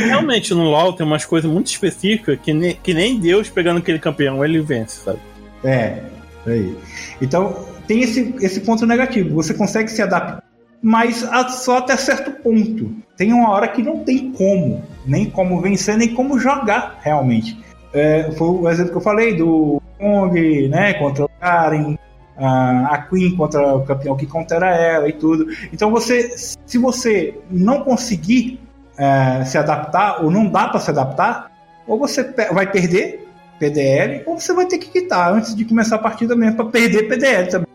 Realmente 0.05 0.53
no 0.53 0.63
LoL 0.63 0.93
tem 0.93 1.05
umas 1.05 1.25
coisas 1.25 1.49
muito 1.49 1.67
específicas 1.67 2.39
que 2.41 2.53
nem, 2.53 2.75
que 2.75 2.93
nem 2.93 3.19
Deus 3.19 3.49
pegando 3.49 3.79
aquele 3.79 3.99
campeão 3.99 4.43
ele 4.43 4.61
vence, 4.61 5.01
sabe? 5.01 5.19
É, 5.63 6.01
aí. 6.45 6.75
Então, 7.21 7.65
tem 7.87 8.01
esse, 8.01 8.35
esse 8.41 8.61
ponto 8.61 8.85
negativo. 8.85 9.35
Você 9.35 9.53
consegue 9.53 9.89
se 9.89 10.01
adaptar, 10.01 10.43
mas 10.81 11.27
só 11.49 11.77
até 11.77 11.97
certo 11.97 12.31
ponto. 12.43 12.91
Tem 13.17 13.33
uma 13.33 13.49
hora 13.51 13.67
que 13.67 13.81
não 13.81 13.99
tem 13.99 14.31
como, 14.31 14.83
nem 15.05 15.29
como 15.29 15.61
vencer, 15.61 15.97
nem 15.97 16.13
como 16.13 16.39
jogar 16.39 16.99
realmente. 17.01 17.57
É, 17.93 18.29
foi 18.33 18.47
o 18.47 18.69
exemplo 18.69 18.91
que 18.91 18.97
eu 18.97 19.01
falei 19.01 19.35
do 19.35 19.81
Kong, 19.97 20.67
né, 20.67 20.93
contra 20.95 21.23
o 21.23 21.29
Karen, 21.39 21.97
a, 22.37 23.07
Queen 23.09 23.35
contra 23.35 23.75
o 23.75 23.85
campeão 23.85 24.17
que 24.17 24.25
countera 24.25 24.75
ela 24.75 25.07
e 25.07 25.13
tudo. 25.13 25.47
Então, 25.71 25.89
você, 25.91 26.29
se 26.37 26.77
você 26.77 27.39
não 27.49 27.83
conseguir 27.83 28.59
é, 28.97 29.43
se 29.45 29.57
adaptar, 29.57 30.23
ou 30.23 30.31
não 30.31 30.47
dá 30.47 30.67
para 30.67 30.79
se 30.79 30.89
adaptar, 30.89 31.51
ou 31.87 31.97
você 31.99 32.23
pe- 32.23 32.51
vai 32.53 32.69
perder 32.69 33.27
PDL, 33.59 34.23
ou 34.25 34.39
você 34.39 34.53
vai 34.53 34.65
ter 34.65 34.77
que 34.77 34.89
quitar 34.89 35.33
antes 35.33 35.55
de 35.55 35.63
começar 35.65 35.95
a 35.95 35.99
partida 35.99 36.35
mesmo 36.35 36.57
para 36.57 36.65
perder 36.65 37.03
PDL 37.07 37.47
também. 37.49 37.67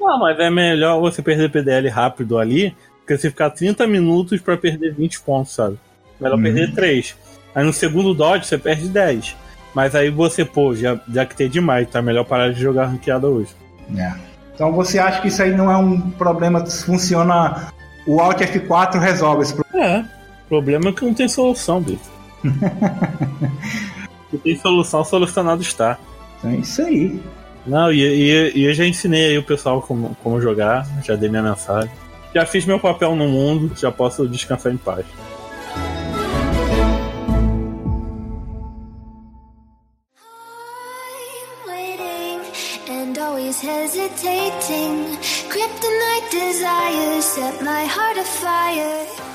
Não, 0.00 0.18
mas 0.20 0.38
é 0.38 0.50
melhor 0.50 1.00
você 1.00 1.20
perder 1.22 1.50
PDL 1.50 1.88
rápido 1.88 2.38
ali, 2.38 2.76
porque 2.98 3.16
você 3.16 3.30
ficar 3.30 3.50
30 3.50 3.86
minutos 3.86 4.40
pra 4.40 4.56
perder 4.56 4.94
20 4.94 5.20
pontos, 5.20 5.52
sabe? 5.54 5.78
Melhor 6.20 6.36
Uhum. 6.36 6.42
perder 6.42 6.74
3. 6.74 7.16
Aí 7.54 7.64
no 7.64 7.72
segundo 7.72 8.14
dodge 8.14 8.46
você 8.46 8.58
perde 8.58 8.88
10. 8.88 9.36
Mas 9.74 9.94
aí 9.94 10.10
você, 10.10 10.44
pô, 10.44 10.74
já, 10.74 10.98
já 11.12 11.26
que 11.26 11.36
tem 11.36 11.48
demais, 11.50 11.88
tá 11.90 12.00
melhor 12.00 12.24
parar 12.24 12.52
de 12.52 12.60
jogar 12.60 12.86
ranqueada 12.86 13.26
hoje. 13.28 13.50
Então 14.54 14.72
você 14.72 14.98
acha 14.98 15.20
que 15.20 15.28
isso 15.28 15.42
aí 15.42 15.54
não 15.54 15.70
é 15.70 15.76
um 15.76 16.00
problema, 16.10 16.64
funciona. 16.66 17.68
O 18.06 18.20
Alt 18.20 18.40
F4 18.40 18.98
resolve 18.98 19.42
esse 19.42 19.54
problema. 19.54 19.86
É, 19.86 20.04
o 20.46 20.48
problema 20.48 20.90
é 20.90 20.92
que 20.92 21.04
não 21.04 21.12
tem 21.12 21.28
solução, 21.28 21.82
bicho. 21.82 22.00
Se 24.30 24.38
tem 24.38 24.56
solução, 24.56 25.04
solucionado 25.04 25.60
está. 25.62 25.98
Então 26.38 26.50
é 26.50 26.56
isso 26.56 26.82
aí. 26.82 27.20
Não, 27.66 27.92
e, 27.92 28.00
e, 28.00 28.52
e 28.58 28.64
eu 28.64 28.74
já 28.74 28.86
ensinei 28.86 29.30
aí 29.30 29.38
o 29.38 29.42
pessoal 29.42 29.82
como, 29.82 30.16
como 30.22 30.40
jogar, 30.40 30.86
já 31.04 31.16
dei 31.16 31.28
minha 31.28 31.42
mensagem. 31.42 31.90
Já 32.32 32.46
fiz 32.46 32.64
meu 32.64 32.78
papel 32.78 33.16
no 33.16 33.28
mundo, 33.28 33.72
já 33.76 33.90
posso 33.90 34.28
descansar 34.28 34.72
em 34.72 34.76
paz. 34.76 35.04
Hesitating. 43.66 45.16
Kryptonite 45.48 46.30
desires 46.30 47.24
set 47.24 47.62
my 47.62 47.84
heart 47.84 48.18
afire. 48.18 49.25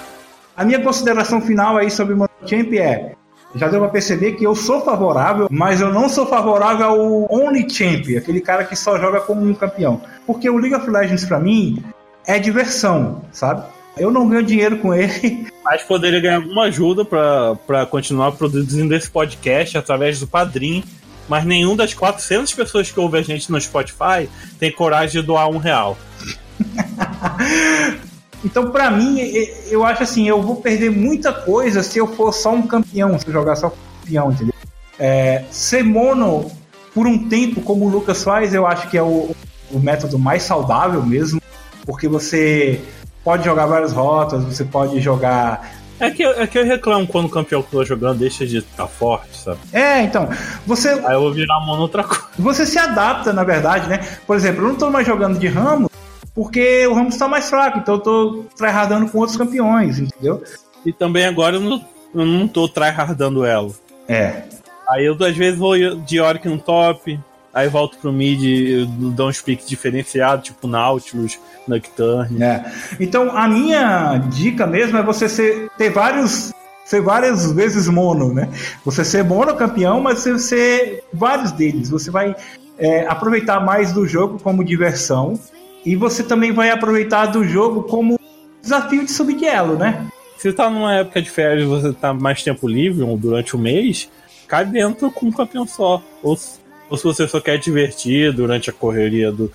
A 0.62 0.64
minha 0.64 0.80
consideração 0.80 1.42
final 1.42 1.76
aí 1.76 1.90
sobre 1.90 2.14
o 2.14 2.18
Monochamp 2.18 2.72
é. 2.78 3.16
Já 3.56 3.68
deu 3.68 3.80
pra 3.80 3.90
perceber 3.90 4.34
que 4.34 4.44
eu 4.44 4.54
sou 4.54 4.80
favorável, 4.82 5.48
mas 5.50 5.82
eu 5.82 5.92
não 5.92 6.08
sou 6.08 6.28
favorável 6.28 6.86
ao 6.86 7.34
Only 7.34 7.68
Champ, 7.68 8.16
aquele 8.16 8.40
cara 8.40 8.64
que 8.64 8.76
só 8.76 9.00
joga 9.00 9.22
como 9.22 9.42
um 9.42 9.56
campeão. 9.56 10.00
Porque 10.28 10.48
o 10.48 10.60
League 10.60 10.76
of 10.76 10.88
Legends 10.88 11.26
pra 11.26 11.40
mim 11.40 11.84
é 12.28 12.38
diversão, 12.38 13.24
sabe? 13.32 13.64
Eu 13.98 14.12
não 14.12 14.30
ganho 14.30 14.44
dinheiro 14.44 14.78
com 14.78 14.94
ele, 14.94 15.48
Mas 15.66 15.82
poderia 15.82 16.20
ganhar 16.20 16.36
alguma 16.36 16.66
ajuda 16.66 17.04
pra 17.04 17.88
continuar 17.88 18.34
produzindo 18.34 18.94
esse 18.94 19.10
podcast 19.10 19.80
através 19.80 20.20
do 20.20 20.28
Padrim. 20.28 20.84
Mas 21.28 21.44
nenhum 21.44 21.76
das 21.76 21.96
400 21.96 22.54
pessoas 22.54 22.92
que 22.92 23.00
ouvem 23.00 23.22
a 23.22 23.24
gente 23.24 23.52
no 23.52 23.60
Spotify 23.60 24.30
tem 24.60 24.72
coragem 24.72 25.22
de 25.22 25.26
doar 25.26 25.50
um 25.50 25.58
real. 25.58 25.98
Então, 28.44 28.72
pra 28.72 28.90
mim, 28.90 29.20
eu 29.70 29.86
acho 29.86 30.04
assim, 30.04 30.28
eu 30.28 30.42
vou 30.42 30.56
perder 30.56 30.90
muita 30.90 31.32
coisa 31.32 31.84
se 31.84 32.00
eu 32.00 32.08
for 32.08 32.32
só 32.34 32.54
um 32.54 32.64
campeão, 32.64 33.18
se 33.20 33.28
eu 33.28 33.34
jogar 33.34 33.56
só 33.56 33.72
campeão, 34.02 34.32
entendeu? 34.32 34.54
É, 35.00 35.44
ser 35.52 35.84
mono 35.84 36.52
por 36.94 37.06
um 37.08 37.30
tempo, 37.30 37.62
como 37.62 37.86
o 37.86 37.90
Lucas 37.90 38.24
faz, 38.24 38.54
eu 38.54 38.66
acho 38.68 38.90
que 38.90 38.98
é 38.98 39.04
o, 39.04 39.36
o 39.72 39.80
método 39.80 40.18
mais 40.20 40.44
saudável 40.44 41.04
mesmo, 41.06 41.40
porque 41.86 42.08
você 42.08 42.82
pode 43.24 43.44
jogar 43.46 43.66
várias 43.68 43.92
rotas, 43.94 44.44
você 44.44 44.64
pode 44.66 45.00
jogar 45.00 45.72
É 46.00 46.10
que, 46.10 46.24
eu- 46.24 46.32
é 46.32 46.48
que 46.48 46.58
eu 46.58 46.66
reclamo 46.66 47.06
quando 47.06 47.26
o 47.26 47.30
campeão 47.30 47.62
que 47.62 47.68
eu 47.76 47.80
tô 47.82 47.86
jogando 47.86 48.18
deixa 48.18 48.46
de 48.46 48.58
estar 48.58 48.88
forte, 48.88 49.38
sabe? 49.38 49.60
É, 49.72 50.02
então, 50.02 50.28
você, 50.66 50.90
Aí 50.90 51.14
eu 51.14 51.22
vou 51.22 51.32
virar 51.32 51.60
mono 51.60 51.84
outra 51.84 52.04
coisa. 52.04 52.24
você 52.40 52.66
se 52.66 52.80
adapta, 52.80 53.32
na 53.32 53.44
verdade, 53.44 53.88
né? 53.88 54.00
Por 54.26 54.36
exemplo, 54.36 54.64
eu 54.64 54.70
não 54.70 54.76
tô 54.76 54.90
mais 54.90 55.06
jogando 55.06 55.38
de 55.38 55.48
Ramos 55.48 55.90
porque 56.34 56.86
o 56.88 56.94
Ramos 56.94 57.18
tá 57.18 57.28
mais 57.28 57.50
fraco, 57.50 57.80
então 57.80 57.96
eu 57.96 58.02
tô 58.02 58.46
tryhardando 58.58 59.10
com 59.10 59.18
outros 59.18 59.38
campeões, 59.38 60.00
entendeu? 60.00 60.44
E 60.86 60.94
também 60.94 61.26
agora 61.26 61.58
eu 61.58 61.62
não, 61.62 61.86
eu 62.16 62.26
não 62.26 62.48
tô 62.48 62.68
tryhardando 62.68 63.46
ela. 63.46 63.72
É. 64.08 64.44
Aí 64.90 65.06
eu 65.06 65.14
às 65.24 65.36
vezes 65.36 65.60
vou 65.60 65.76
de 65.78 66.20
Oric 66.20 66.48
no 66.48 66.58
top, 66.58 67.20
aí 67.54 67.68
volto 67.68 67.98
pro 67.98 68.12
mid, 68.12 68.88
dou 68.88 69.30
uns 69.30 69.42
picks 69.42 69.68
diferenciados, 69.68 70.46
tipo 70.46 70.68
Nautilus, 70.68 71.40
Nocturne. 71.68 72.42
É. 72.42 72.66
Então, 73.00 73.36
a 73.36 73.48
minha 73.48 74.18
dica 74.30 74.66
mesmo 74.66 74.98
é 74.98 75.04
você 75.04 75.30
ser, 75.30 75.70
ter 75.78 75.90
vários. 75.90 76.52
Ser 76.84 77.00
várias 77.00 77.50
vezes 77.54 77.88
mono, 77.88 78.34
né? 78.34 78.50
Você 78.84 79.06
ser 79.06 79.24
mono 79.24 79.56
campeão, 79.56 80.02
mas 80.02 80.20
você 80.20 80.38
ser 80.40 81.04
vários 81.14 81.52
deles. 81.54 81.90
Você 81.90 82.12
vai 82.12 82.36
é, 82.78 83.06
aproveitar 83.08 83.62
mais 83.62 83.94
do 83.94 84.06
jogo 84.06 84.38
como 84.40 84.62
diversão. 84.62 85.40
E 85.86 85.96
você 85.96 86.24
também 86.24 86.52
vai 86.52 86.70
aproveitar 86.70 87.28
do 87.28 87.44
jogo 87.44 87.84
como 87.84 88.20
desafio 88.62 89.04
de 89.04 89.12
subir 89.12 89.38
de 89.38 89.46
elo, 89.46 89.76
né? 89.76 90.08
Se 90.38 90.52
tá 90.54 90.70
numa 90.70 90.96
época 90.96 91.22
de 91.22 91.30
férias 91.30 91.68
você 91.68 91.94
tá 91.94 92.14
mais 92.14 92.44
tempo 92.44 92.68
livre, 92.68 93.04
ou 93.04 93.18
durante 93.18 93.56
o 93.56 93.60
mês, 93.60 94.10
cai 94.48 94.66
dentro 94.66 95.12
com 95.12 95.28
um 95.28 95.32
campeão 95.32 95.68
só. 95.68 96.02
Ou, 96.24 96.38
ou 96.90 96.98
se 96.98 97.04
você 97.04 97.28
só 97.28 97.40
quer 97.40 97.58
divertir 97.58 98.34
durante 98.34 98.70
a 98.70 98.74
correria 98.74 99.32
do. 99.32 99.52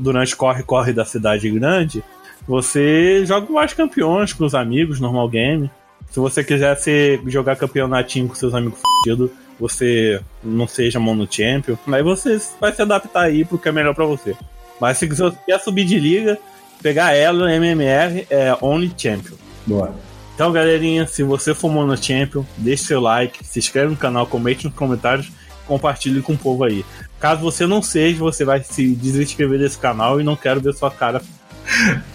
durante 0.00 0.36
corre-corre 0.36 0.92
da 0.92 1.04
cidade 1.04 1.50
grande, 1.50 2.02
você 2.46 3.26
joga 3.26 3.52
mais 3.52 3.72
campeões 3.72 4.32
com 4.32 4.44
os 4.44 4.54
amigos, 4.54 5.00
normal 5.00 5.28
game. 5.28 5.70
Se 6.10 6.18
você 6.18 6.42
quiser 6.42 6.74
ser, 6.76 7.20
jogar 7.26 7.56
campeonatinho 7.56 8.28
com 8.28 8.34
seus 8.34 8.54
amigos 8.54 8.80
fudidos, 8.80 9.30
você 9.60 10.20
não 10.42 10.66
seja 10.66 10.98
mono 10.98 11.28
champion, 11.30 11.76
aí 11.92 12.02
você 12.02 12.40
vai 12.60 12.72
se 12.72 12.80
adaptar 12.80 13.24
aí 13.24 13.44
pro 13.44 13.58
que 13.58 13.68
é 13.68 13.72
melhor 13.72 13.94
pra 13.94 14.06
você. 14.06 14.34
Mas 14.80 14.98
se 14.98 15.06
você 15.06 15.32
quer 15.46 15.58
subir 15.60 15.84
de 15.84 15.98
liga, 15.98 16.38
pegar 16.82 17.12
ela, 17.12 17.52
MMR, 17.52 18.26
é 18.30 18.56
Only 18.60 18.92
Champion. 18.96 19.36
Boa. 19.66 19.94
Então, 20.34 20.52
galerinha, 20.52 21.06
se 21.06 21.22
você 21.22 21.52
for 21.52 21.70
Mono 21.70 21.96
Champion, 21.96 22.44
deixe 22.56 22.84
seu 22.84 23.00
like, 23.00 23.44
se 23.44 23.58
inscreve 23.58 23.90
no 23.90 23.96
canal, 23.96 24.26
comente 24.26 24.66
nos 24.66 24.74
comentários, 24.74 25.32
compartilhe 25.66 26.22
com 26.22 26.34
o 26.34 26.38
povo 26.38 26.62
aí. 26.62 26.84
Caso 27.18 27.42
você 27.42 27.66
não 27.66 27.82
seja, 27.82 28.18
você 28.20 28.44
vai 28.44 28.62
se 28.62 28.94
desinscrever 28.94 29.58
desse 29.58 29.76
canal 29.76 30.20
e 30.20 30.24
não 30.24 30.36
quero 30.36 30.60
ver 30.60 30.74
sua 30.74 30.90
cara. 30.90 31.20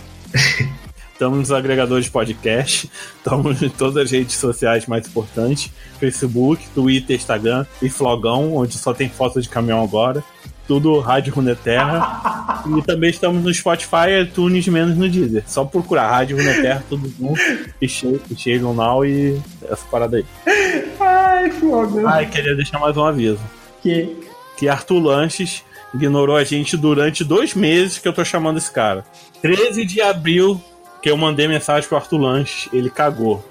Estamos 1.11 1.37
nos 1.37 1.51
agregadores 1.51 2.05
de 2.05 2.11
podcast, 2.11 2.89
estamos 3.17 3.61
em 3.61 3.69
todas 3.69 3.97
as 3.97 4.11
redes 4.11 4.35
sociais 4.35 4.87
mais 4.87 5.07
importantes: 5.07 5.71
Facebook, 5.99 6.67
Twitter, 6.73 7.15
Instagram 7.15 7.65
e 7.81 7.89
Flogão, 7.89 8.55
onde 8.55 8.77
só 8.77 8.93
tem 8.93 9.07
foto 9.07 9.39
de 9.39 9.47
caminhão 9.47 9.81
agora. 9.83 10.23
Tudo 10.67 10.99
Rádio 10.99 11.33
Runeterra. 11.33 12.63
e 12.77 12.81
também 12.81 13.09
estamos 13.09 13.43
no 13.43 13.53
Spotify, 13.53 14.21
iTunes, 14.21 14.67
menos 14.67 14.97
no 14.97 15.09
Deezer. 15.09 15.43
Só 15.45 15.65
procurar 15.65 16.09
Rádio 16.09 16.37
Runeterra, 16.37 16.83
tudo 16.87 17.11
junto, 17.19 17.41
e 17.81 17.87
cheio, 17.87 18.21
cheio 18.37 18.61
no 18.61 18.73
now 18.73 19.05
e 19.05 19.39
essa 19.69 19.85
parada 19.91 20.17
aí. 20.17 20.25
Ai, 20.99 21.49
foda. 21.51 22.21
E 22.21 22.25
queria 22.27 22.55
deixar 22.55 22.79
mais 22.79 22.95
um 22.95 23.03
aviso 23.03 23.39
Que... 23.81 24.15
que 24.57 24.69
Arthur 24.69 24.99
Lanches 24.99 25.63
ignorou 25.93 26.35
a 26.35 26.43
gente 26.43 26.75
durante 26.75 27.23
dois 27.23 27.53
meses 27.53 27.99
que 27.99 28.07
eu 28.07 28.13
tô 28.13 28.23
chamando 28.25 28.57
esse 28.57 28.71
cara. 28.71 29.05
13 29.41 29.85
de 29.85 30.01
abril 30.01 30.59
que 31.01 31.09
eu 31.09 31.17
mandei 31.17 31.47
mensagem 31.47 31.87
pro 31.87 31.97
Arthur 31.97 32.17
Lanches, 32.17 32.69
ele 32.71 32.89
cagou. 32.89 33.43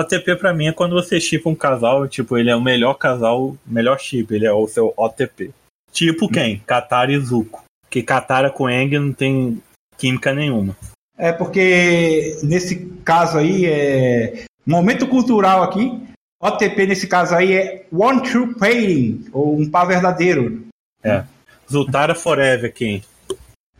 OTP 0.00 0.36
pra 0.36 0.52
mim 0.52 0.66
é 0.66 0.72
quando 0.72 0.94
você 0.94 1.20
chipa 1.20 1.48
um 1.48 1.54
casal, 1.54 2.08
tipo, 2.08 2.36
ele 2.36 2.50
é 2.50 2.56
o 2.56 2.60
melhor 2.60 2.94
casal, 2.94 3.56
melhor 3.66 3.98
chip, 3.98 4.34
ele 4.34 4.46
é 4.46 4.52
o 4.52 4.66
seu 4.66 4.92
OTP. 4.96 5.52
Tipo 5.92 6.28
quem? 6.28 6.58
Katara 6.66 7.12
e 7.12 7.18
Zuko. 7.18 7.64
Que 7.88 8.02
Katara 8.02 8.50
com 8.50 8.68
Eng 8.68 8.98
não 8.98 9.12
tem 9.12 9.62
química 9.96 10.34
nenhuma. 10.34 10.76
É 11.16 11.32
porque 11.32 12.38
nesse 12.42 12.86
caso 13.04 13.38
aí 13.38 13.64
é 13.64 14.44
momento 14.66 15.06
cultural 15.06 15.62
aqui. 15.62 16.02
OTP 16.42 16.86
nesse 16.86 17.06
caso 17.06 17.34
aí 17.34 17.54
é 17.54 17.86
One 17.90 18.22
True 18.22 18.54
Pairing, 18.54 19.24
ou 19.32 19.58
um 19.58 19.70
par 19.70 19.86
verdadeiro. 19.86 20.66
É. 21.02 21.24
Zutara 21.70 22.14
Forever, 22.14 22.72
quem? 22.72 23.02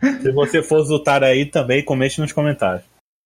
Se 0.01 0.31
você 0.31 0.63
for 0.63 0.83
Zutara 0.83 1.27
aí 1.27 1.45
também, 1.45 1.83
comente 1.83 2.19
nos 2.19 2.31
comentários. 2.31 2.83